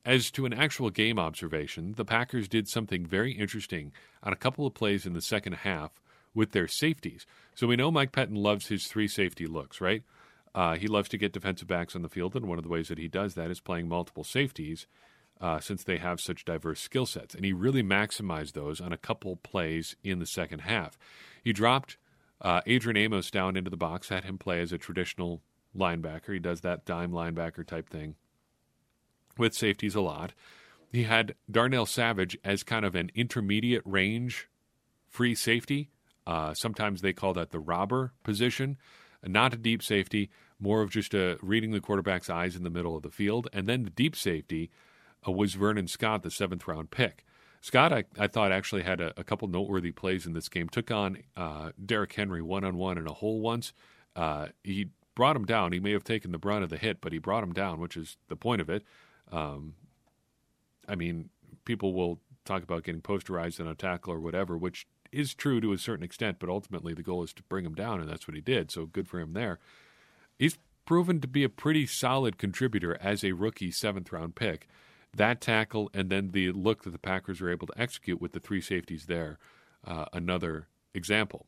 As 0.04 0.30
to 0.32 0.44
an 0.44 0.52
actual 0.52 0.90
game 0.90 1.18
observation, 1.18 1.94
the 1.96 2.04
Packers 2.04 2.46
did 2.46 2.68
something 2.68 3.06
very 3.06 3.32
interesting 3.32 3.92
on 4.22 4.34
a 4.34 4.36
couple 4.36 4.66
of 4.66 4.74
plays 4.74 5.06
in 5.06 5.14
the 5.14 5.22
second 5.22 5.54
half 5.54 6.02
with 6.34 6.52
their 6.52 6.68
safeties. 6.68 7.24
So 7.54 7.66
we 7.66 7.76
know 7.76 7.90
Mike 7.90 8.12
Pettine 8.12 8.36
loves 8.36 8.66
his 8.66 8.86
three 8.86 9.08
safety 9.08 9.46
looks, 9.46 9.80
right? 9.80 10.02
Uh, 10.54 10.76
he 10.76 10.88
loves 10.88 11.08
to 11.08 11.18
get 11.18 11.32
defensive 11.32 11.68
backs 11.68 11.96
on 11.96 12.02
the 12.02 12.08
field, 12.08 12.36
and 12.36 12.46
one 12.46 12.58
of 12.58 12.64
the 12.64 12.70
ways 12.70 12.88
that 12.88 12.98
he 12.98 13.08
does 13.08 13.34
that 13.34 13.50
is 13.50 13.60
playing 13.60 13.88
multiple 13.88 14.24
safeties 14.24 14.86
uh, 15.44 15.60
since 15.60 15.84
they 15.84 15.98
have 15.98 16.22
such 16.22 16.46
diverse 16.46 16.80
skill 16.80 17.04
sets. 17.04 17.34
And 17.34 17.44
he 17.44 17.52
really 17.52 17.82
maximized 17.82 18.52
those 18.52 18.80
on 18.80 18.94
a 18.94 18.96
couple 18.96 19.36
plays 19.36 19.94
in 20.02 20.18
the 20.18 20.24
second 20.24 20.60
half. 20.60 20.98
He 21.42 21.52
dropped 21.52 21.98
uh, 22.40 22.62
Adrian 22.64 22.96
Amos 22.96 23.30
down 23.30 23.54
into 23.54 23.68
the 23.68 23.76
box, 23.76 24.08
had 24.08 24.24
him 24.24 24.38
play 24.38 24.62
as 24.62 24.72
a 24.72 24.78
traditional 24.78 25.42
linebacker. 25.76 26.32
He 26.32 26.38
does 26.38 26.62
that 26.62 26.86
dime 26.86 27.12
linebacker 27.12 27.66
type 27.66 27.90
thing 27.90 28.14
with 29.36 29.52
safeties 29.52 29.94
a 29.94 30.00
lot. 30.00 30.32
He 30.90 31.02
had 31.02 31.34
Darnell 31.50 31.84
Savage 31.84 32.38
as 32.42 32.62
kind 32.62 32.86
of 32.86 32.94
an 32.94 33.10
intermediate 33.14 33.82
range 33.84 34.48
free 35.10 35.34
safety. 35.34 35.90
Uh, 36.26 36.54
sometimes 36.54 37.02
they 37.02 37.12
call 37.12 37.34
that 37.34 37.50
the 37.50 37.60
robber 37.60 38.14
position, 38.22 38.78
not 39.22 39.52
a 39.52 39.58
deep 39.58 39.82
safety, 39.82 40.30
more 40.58 40.80
of 40.80 40.88
just 40.88 41.12
a 41.12 41.36
reading 41.42 41.72
the 41.72 41.82
quarterback's 41.82 42.30
eyes 42.30 42.56
in 42.56 42.62
the 42.62 42.70
middle 42.70 42.96
of 42.96 43.02
the 43.02 43.10
field. 43.10 43.46
And 43.52 43.68
then 43.68 43.82
the 43.82 43.90
deep 43.90 44.16
safety 44.16 44.70
uh, 44.70 44.80
was 45.30 45.54
Vernon 45.54 45.88
Scott, 45.88 46.22
the 46.22 46.30
seventh 46.30 46.66
round 46.66 46.90
pick. 46.90 47.24
Scott, 47.60 47.92
I, 47.92 48.04
I 48.18 48.26
thought 48.26 48.52
actually 48.52 48.82
had 48.82 49.00
a, 49.00 49.18
a, 49.18 49.24
couple 49.24 49.48
noteworthy 49.48 49.90
plays 49.90 50.26
in 50.26 50.34
this 50.34 50.50
game. 50.50 50.68
Took 50.68 50.90
on 50.90 51.22
uh, 51.34 51.70
Derrick 51.82 52.12
Henry 52.12 52.42
one 52.42 52.62
on 52.62 52.76
one 52.76 52.98
in 52.98 53.06
a 53.06 53.12
hole 53.14 53.40
once. 53.40 53.72
Uh, 54.14 54.48
he 54.62 54.88
brought 55.14 55.34
him 55.34 55.46
down. 55.46 55.72
He 55.72 55.80
may 55.80 55.92
have 55.92 56.04
taken 56.04 56.30
the 56.30 56.38
brunt 56.38 56.62
of 56.62 56.70
the 56.70 56.76
hit, 56.76 57.00
but 57.00 57.12
he 57.12 57.18
brought 57.18 57.42
him 57.42 57.54
down, 57.54 57.80
which 57.80 57.96
is 57.96 58.18
the 58.28 58.36
point 58.36 58.60
of 58.60 58.68
it. 58.68 58.84
Um, 59.32 59.74
I 60.86 60.94
mean, 60.94 61.30
people 61.64 61.94
will 61.94 62.20
talk 62.44 62.62
about 62.62 62.84
getting 62.84 63.00
posterized 63.00 63.60
in 63.60 63.66
a 63.66 63.74
tackle 63.74 64.12
or 64.12 64.20
whatever, 64.20 64.58
which 64.58 64.86
is 65.10 65.34
true 65.34 65.60
to 65.60 65.72
a 65.72 65.78
certain 65.78 66.04
extent, 66.04 66.38
but 66.38 66.50
ultimately 66.50 66.92
the 66.92 67.02
goal 67.02 67.22
is 67.22 67.32
to 67.32 67.42
bring 67.44 67.64
him 67.64 67.74
down, 67.74 68.00
and 68.00 68.10
that's 68.10 68.28
what 68.28 68.34
he 68.34 68.40
did. 68.40 68.70
So 68.70 68.86
good 68.86 69.08
for 69.08 69.20
him 69.20 69.32
there. 69.32 69.58
He's 70.38 70.58
proven 70.84 71.20
to 71.20 71.28
be 71.28 71.44
a 71.44 71.48
pretty 71.48 71.86
solid 71.86 72.36
contributor 72.36 72.98
as 73.00 73.24
a 73.24 73.32
rookie 73.32 73.70
seventh 73.70 74.12
round 74.12 74.34
pick 74.34 74.68
that 75.16 75.40
tackle 75.40 75.90
and 75.94 76.10
then 76.10 76.30
the 76.32 76.52
look 76.52 76.84
that 76.84 76.90
the 76.90 76.98
Packers 76.98 77.40
were 77.40 77.50
able 77.50 77.66
to 77.66 77.80
execute 77.80 78.20
with 78.20 78.32
the 78.32 78.40
three 78.40 78.60
safeties 78.60 79.06
there, 79.06 79.38
uh, 79.86 80.06
another 80.12 80.68
example. 80.94 81.46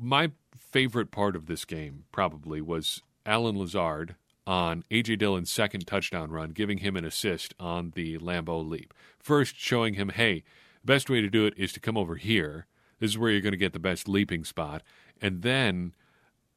My 0.00 0.32
favorite 0.58 1.10
part 1.10 1.36
of 1.36 1.46
this 1.46 1.64
game 1.64 2.04
probably 2.12 2.60
was 2.60 3.02
Allen 3.24 3.58
Lazard 3.58 4.16
on 4.46 4.84
A.J. 4.90 5.16
Dillon's 5.16 5.50
second 5.50 5.86
touchdown 5.86 6.30
run, 6.30 6.50
giving 6.50 6.78
him 6.78 6.96
an 6.96 7.04
assist 7.04 7.54
on 7.58 7.92
the 7.94 8.18
Lambeau 8.18 8.66
leap. 8.66 8.94
First, 9.18 9.56
showing 9.56 9.94
him, 9.94 10.10
hey, 10.10 10.44
the 10.82 10.92
best 10.92 11.10
way 11.10 11.20
to 11.20 11.28
do 11.28 11.46
it 11.46 11.54
is 11.56 11.72
to 11.72 11.80
come 11.80 11.96
over 11.96 12.16
here. 12.16 12.66
This 13.00 13.10
is 13.10 13.18
where 13.18 13.30
you're 13.30 13.40
going 13.40 13.52
to 13.52 13.58
get 13.58 13.72
the 13.72 13.78
best 13.78 14.08
leaping 14.08 14.44
spot. 14.44 14.82
And 15.20 15.42
then 15.42 15.94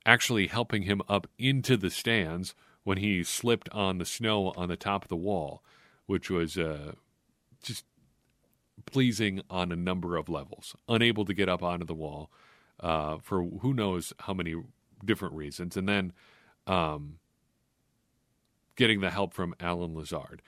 actually 0.06 0.48
helping 0.48 0.84
him 0.84 1.02
up 1.10 1.28
into 1.38 1.78
the 1.78 1.90
stands 1.90 2.54
when 2.84 2.98
he 2.98 3.24
slipped 3.24 3.70
on 3.70 3.98
the 3.98 4.06
snow 4.06 4.54
on 4.56 4.70
the 4.70 4.78
top 4.78 5.04
of 5.04 5.10
the 5.10 5.16
wall, 5.16 5.64
which 6.06 6.30
was 6.30 6.58
uh, 6.58 6.94
just 7.62 7.86
pleasing 8.86 9.42
on 9.50 9.72
a 9.72 9.76
number 9.76 10.16
of 10.18 10.30
levels. 10.30 10.76
Unable 10.88 11.26
to 11.26 11.34
get 11.34 11.50
up 11.50 11.62
onto 11.62 11.86
the 11.86 11.94
wall 11.94 12.32
uh, 12.80 13.18
for 13.22 13.44
who 13.44 13.74
knows 13.74 14.14
how 14.20 14.34
many 14.34 14.56
different 15.04 15.36
reasons, 15.36 15.78
and 15.78 15.88
then 15.88 16.14
um, 16.68 17.20
getting 18.76 19.02
the 19.02 19.10
help 19.10 19.34
from 19.34 19.54
Allen 19.60 19.94
Lazard. 19.96 20.42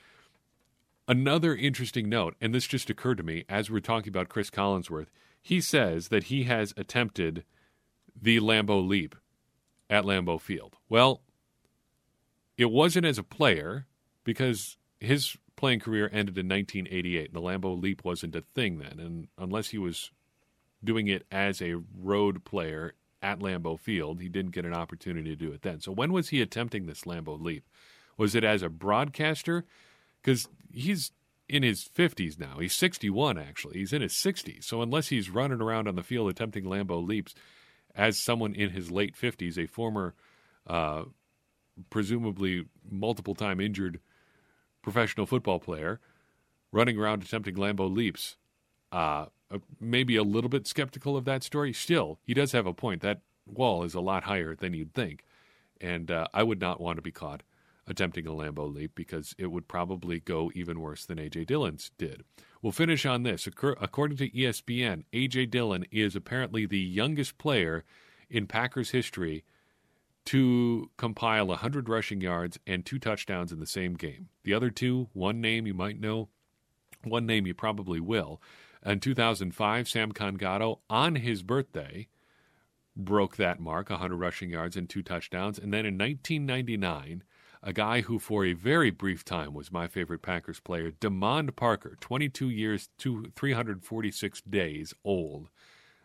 Another 1.08 1.56
interesting 1.56 2.08
note, 2.08 2.36
and 2.40 2.56
this 2.56 2.68
just 2.68 2.90
occurred 2.90 3.18
to 3.18 3.24
me 3.24 3.44
as 3.50 3.70
we're 3.70 3.80
talking 3.80 4.10
about 4.10 4.30
Chris 4.30 4.50
Collinsworth, 4.50 5.08
he 5.42 5.60
says 5.60 6.08
that 6.08 6.26
he 6.26 6.44
has 6.44 6.74
attempted 6.78 7.44
the 8.20 8.40
Lambeau 8.40 8.88
leap 8.88 9.16
at 9.90 10.06
Lambeau 10.06 10.40
Field. 10.40 10.78
Well, 10.88 11.22
it 12.58 12.72
wasn't 12.72 13.06
as 13.06 13.18
a 13.18 13.24
player 13.24 13.88
because 14.24 14.78
his 15.00 15.38
playing 15.56 15.80
career 15.80 16.10
ended 16.12 16.38
in 16.38 16.48
1988. 16.48 17.26
and 17.26 17.34
The 17.34 17.42
Lambeau 17.42 17.82
Leap 17.82 18.04
wasn't 18.04 18.36
a 18.36 18.44
thing 18.56 18.80
then, 18.80 19.00
and 19.00 19.28
unless 19.38 19.70
he 19.70 19.78
was 19.78 20.12
doing 20.84 21.08
it 21.08 21.26
as 21.32 21.62
a 21.62 21.76
road 21.98 22.44
player 22.44 22.94
at 23.22 23.40
Lambeau 23.40 23.80
Field. 23.80 24.20
He 24.20 24.30
didn't 24.30 24.52
get 24.52 24.66
an 24.66 24.74
opportunity 24.74 25.30
to 25.30 25.36
do 25.36 25.52
it 25.52 25.62
then. 25.62 25.80
So 25.80 25.92
when 25.92 26.12
was 26.12 26.30
he 26.30 26.42
attempting 26.42 26.86
this 26.86 27.04
Lambeau 27.04 27.40
leap? 27.40 27.68
Was 28.18 28.36
it 28.36 28.44
as 28.44 28.62
a 28.62 28.70
broadcaster? 28.70 29.66
Because 30.22 30.48
he's 30.72 31.12
in 31.48 31.64
his 31.64 31.84
50s 31.84 32.40
now. 32.40 32.58
He's 32.60 32.74
61, 32.74 33.38
actually. 33.38 33.80
He's 33.80 33.94
in 33.94 34.02
his 34.02 34.14
60s. 34.14 34.64
So 34.64 34.82
unless 34.82 35.10
he's 35.10 35.30
running 35.30 35.62
around 35.62 35.88
on 35.88 35.96
the 35.96 36.04
field 36.04 36.30
attempting 36.30 36.66
Lambeau 36.66 37.06
leaps 37.06 37.36
as 37.96 38.18
someone 38.18 38.56
in 38.56 38.70
his 38.70 38.90
late 38.90 39.16
50s, 39.16 39.58
a 39.58 39.68
former, 39.68 40.16
uh, 40.66 41.04
presumably 41.90 42.66
multiple 42.90 43.36
time 43.36 43.60
injured 43.60 44.00
professional 44.82 45.26
football 45.26 45.60
player, 45.60 46.00
running 46.72 46.98
around 46.98 47.24
attempting 47.24 47.56
Lambeau 47.56 47.94
leaps, 47.94 48.38
uh, 48.92 49.26
uh, 49.52 49.60
maybe 49.80 50.16
a 50.16 50.24
little 50.24 50.50
bit 50.50 50.68
skeptical 50.68 51.18
of 51.18 51.26
that 51.26 51.44
story. 51.44 51.74
Still, 51.74 52.20
he 52.24 52.34
does 52.34 52.52
have 52.52 52.66
a 52.66 52.74
point. 52.74 53.02
That 53.02 53.22
wall 53.46 53.84
is 53.84 53.94
a 53.94 54.02
lot 54.02 54.24
higher 54.24 54.56
than 54.56 54.74
you'd 54.74 54.94
think. 54.94 55.26
And 55.80 56.12
uh, 56.12 56.28
I 56.34 56.44
would 56.44 56.62
not 56.62 56.80
want 56.80 56.98
to 56.98 57.02
be 57.02 57.12
caught 57.12 57.44
attempting 57.88 58.28
a 58.28 58.32
Lambeau 58.32 58.74
leap 58.74 58.94
because 58.96 59.36
it 59.38 59.48
would 59.48 59.68
probably 59.68 60.20
go 60.20 60.52
even 60.54 60.80
worse 60.80 61.06
than 61.06 61.20
A.J. 61.20 61.46
Dillon's 61.46 61.92
did. 61.98 62.24
We'll 62.62 62.72
finish 62.72 63.06
on 63.06 63.24
this. 63.24 63.48
According 63.48 64.18
to 64.18 64.30
ESPN, 64.30 65.04
A.J. 65.12 65.48
Dillon 65.48 65.86
is 65.92 66.16
apparently 66.16 66.66
the 66.66 66.80
youngest 66.80 67.38
player 67.38 67.84
in 68.30 68.48
Packers 68.48 68.92
history 68.92 69.44
to 70.26 70.90
compile 70.98 71.48
100 71.48 71.90
rushing 71.90 72.22
yards 72.22 72.60
and 72.68 72.86
two 72.86 73.00
touchdowns 73.00 73.52
in 73.52 73.60
the 73.60 73.66
same 73.66 73.96
game. 73.96 74.30
The 74.44 74.54
other 74.54 74.70
two, 74.70 75.10
one 75.14 75.42
name 75.42 75.66
you 75.66 75.74
might 75.74 76.00
know, 76.00 76.30
one 77.04 77.26
name 77.26 77.48
you 77.48 77.54
probably 77.54 78.00
will. 78.00 78.42
In 78.86 79.00
2005, 79.00 79.86
Samkon 79.86 80.38
Gado, 80.38 80.80
on 80.90 81.16
his 81.16 81.44
birthday, 81.44 82.08
broke 82.96 83.38
that 83.38 83.60
mark 83.60 83.90
100 83.90 84.16
rushing 84.16 84.50
yards 84.50 84.76
and 84.76 84.90
two 84.90 85.04
touchdowns. 85.04 85.58
And 85.58 85.74
then 85.74 85.86
in 85.86 85.98
1999, 85.98 87.24
a 87.64 87.74
guy 87.74 88.02
who 88.02 88.18
for 88.18 88.44
a 88.44 88.54
very 88.54 88.90
brief 88.90 89.24
time 89.24 89.54
was 89.54 89.72
my 89.72 89.88
favorite 89.88 90.22
Packers 90.22 90.60
player, 90.60 90.92
DeMond 90.92 91.56
Parker, 91.56 91.96
22 92.00 92.50
years, 92.50 92.90
two, 92.98 93.32
346 93.36 94.42
days 94.42 94.94
old, 95.04 95.50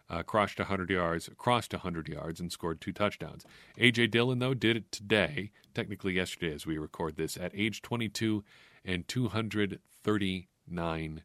uh, 0.09 0.23
crossed 0.23 0.59
100 0.59 0.91
yards, 0.91 1.29
crossed 1.37 1.73
100 1.73 2.09
yards, 2.09 2.41
and 2.41 2.53
scored 2.53 2.81
two 2.81 2.93
touchdowns. 2.93 3.45
A.J. 3.79 4.09
Dillon, 4.09 4.39
though, 4.39 4.55
did 4.55 4.77
it 4.77 4.93
today, 4.93 5.51
technically 5.75 6.15
yesterday 6.15 6.55
as 6.55 6.67
we 6.67 6.79
record 6.79 7.17
this, 7.17 7.37
at 7.37 7.53
age 7.55 7.83
22 7.83 8.45
and 8.85 9.07
239 9.09 11.23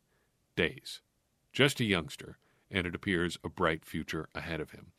days. 0.56 1.02
Just 1.54 1.80
a 1.80 1.84
youngster, 1.84 2.38
and 2.70 2.88
it 2.88 2.96
appears 2.96 3.38
a 3.44 3.50
bright 3.50 3.86
future 3.86 4.30
ahead 4.34 4.60
of 4.60 4.72
him. 4.72 4.94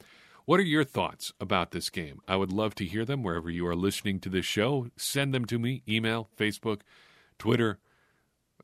What 0.45 0.61
are 0.61 0.65
your 0.65 0.85
thoughts 0.85 1.33
about 1.41 1.71
this 1.71 1.89
game? 1.89 2.21
I 2.27 2.37
would 2.37 2.53
love 2.53 2.75
to 2.77 2.85
hear 2.85 3.05
them 3.05 3.23
wherever 3.23 3.49
you 3.49 3.67
are 3.67 3.77
listening 3.77 4.19
to 4.21 4.29
this 4.29 4.45
show. 4.45 4.89
Send 4.97 5.33
them 5.33 5.45
to 5.47 5.59
me 5.59 5.83
email, 5.89 6.29
Facebook, 6.37 6.81
Twitter, 7.39 7.79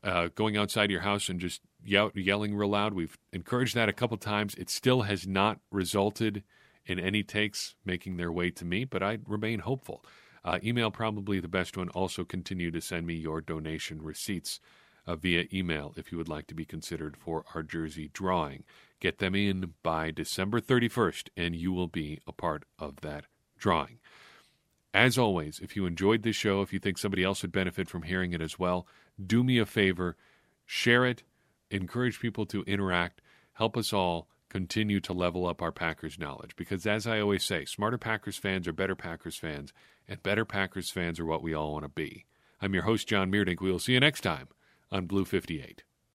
uh, 0.03 0.29
going 0.35 0.57
outside 0.57 0.91
your 0.91 1.01
house 1.01 1.29
and 1.29 1.39
just 1.39 1.61
yell, 1.83 2.11
yelling 2.15 2.55
real 2.55 2.69
loud. 2.69 2.93
We've 2.93 3.17
encouraged 3.31 3.75
that 3.75 3.89
a 3.89 3.93
couple 3.93 4.17
times. 4.17 4.55
It 4.55 4.69
still 4.69 5.03
has 5.03 5.27
not 5.27 5.59
resulted 5.71 6.43
in 6.85 6.99
any 6.99 7.23
takes 7.23 7.75
making 7.85 8.17
their 8.17 8.31
way 8.31 8.51
to 8.51 8.65
me, 8.65 8.83
but 8.83 9.03
I 9.03 9.19
remain 9.27 9.59
hopeful. 9.59 10.03
Uh, 10.43 10.59
email 10.63 10.89
probably 10.89 11.39
the 11.39 11.47
best 11.47 11.77
one. 11.77 11.89
Also, 11.89 12.23
continue 12.23 12.71
to 12.71 12.81
send 12.81 13.05
me 13.05 13.13
your 13.13 13.41
donation 13.41 14.01
receipts 14.01 14.59
uh, 15.05 15.15
via 15.15 15.45
email 15.53 15.93
if 15.97 16.11
you 16.11 16.17
would 16.17 16.29
like 16.29 16.47
to 16.47 16.55
be 16.55 16.65
considered 16.65 17.17
for 17.17 17.43
our 17.53 17.63
jersey 17.63 18.09
drawing. 18.13 18.63
Get 18.99 19.19
them 19.19 19.35
in 19.35 19.73
by 19.83 20.11
December 20.11 20.59
31st, 20.59 21.29
and 21.35 21.55
you 21.55 21.71
will 21.71 21.87
be 21.87 22.19
a 22.27 22.31
part 22.31 22.63
of 22.77 23.01
that 23.01 23.25
drawing. 23.57 23.99
As 24.93 25.17
always, 25.17 25.59
if 25.59 25.75
you 25.75 25.85
enjoyed 25.85 26.23
this 26.23 26.35
show, 26.35 26.61
if 26.61 26.73
you 26.73 26.79
think 26.79 26.97
somebody 26.97 27.23
else 27.23 27.41
would 27.41 27.51
benefit 27.51 27.89
from 27.89 28.03
hearing 28.03 28.33
it 28.33 28.41
as 28.41 28.57
well, 28.57 28.87
do 29.23 29.43
me 29.43 29.59
a 29.59 29.65
favor, 29.65 30.17
share 30.65 31.05
it, 31.05 31.23
encourage 31.71 32.19
people 32.19 32.45
to 32.47 32.63
interact, 32.63 33.21
help 33.53 33.77
us 33.77 33.93
all 33.93 34.27
continue 34.49 34.99
to 34.99 35.13
level 35.13 35.45
up 35.45 35.61
our 35.61 35.71
Packers 35.71 36.17
knowledge. 36.17 36.55
Because 36.55 36.85
as 36.85 37.05
I 37.05 37.19
always 37.19 37.43
say, 37.43 37.65
smarter 37.65 37.97
Packers 37.97 38.37
fans 38.37 38.67
are 38.67 38.73
better 38.73 38.95
Packers 38.95 39.37
fans, 39.37 39.71
and 40.07 40.23
better 40.23 40.45
Packers 40.45 40.89
fans 40.89 41.19
are 41.19 41.25
what 41.25 41.43
we 41.43 41.53
all 41.53 41.73
want 41.73 41.85
to 41.85 41.89
be. 41.89 42.25
I'm 42.61 42.73
your 42.73 42.83
host, 42.83 43.07
John 43.07 43.31
Meerdink. 43.31 43.61
We 43.61 43.71
will 43.71 43.79
see 43.79 43.93
you 43.93 43.99
next 43.99 44.21
time 44.21 44.47
on 44.91 45.05
Blue 45.05 45.25
58. 45.25 45.83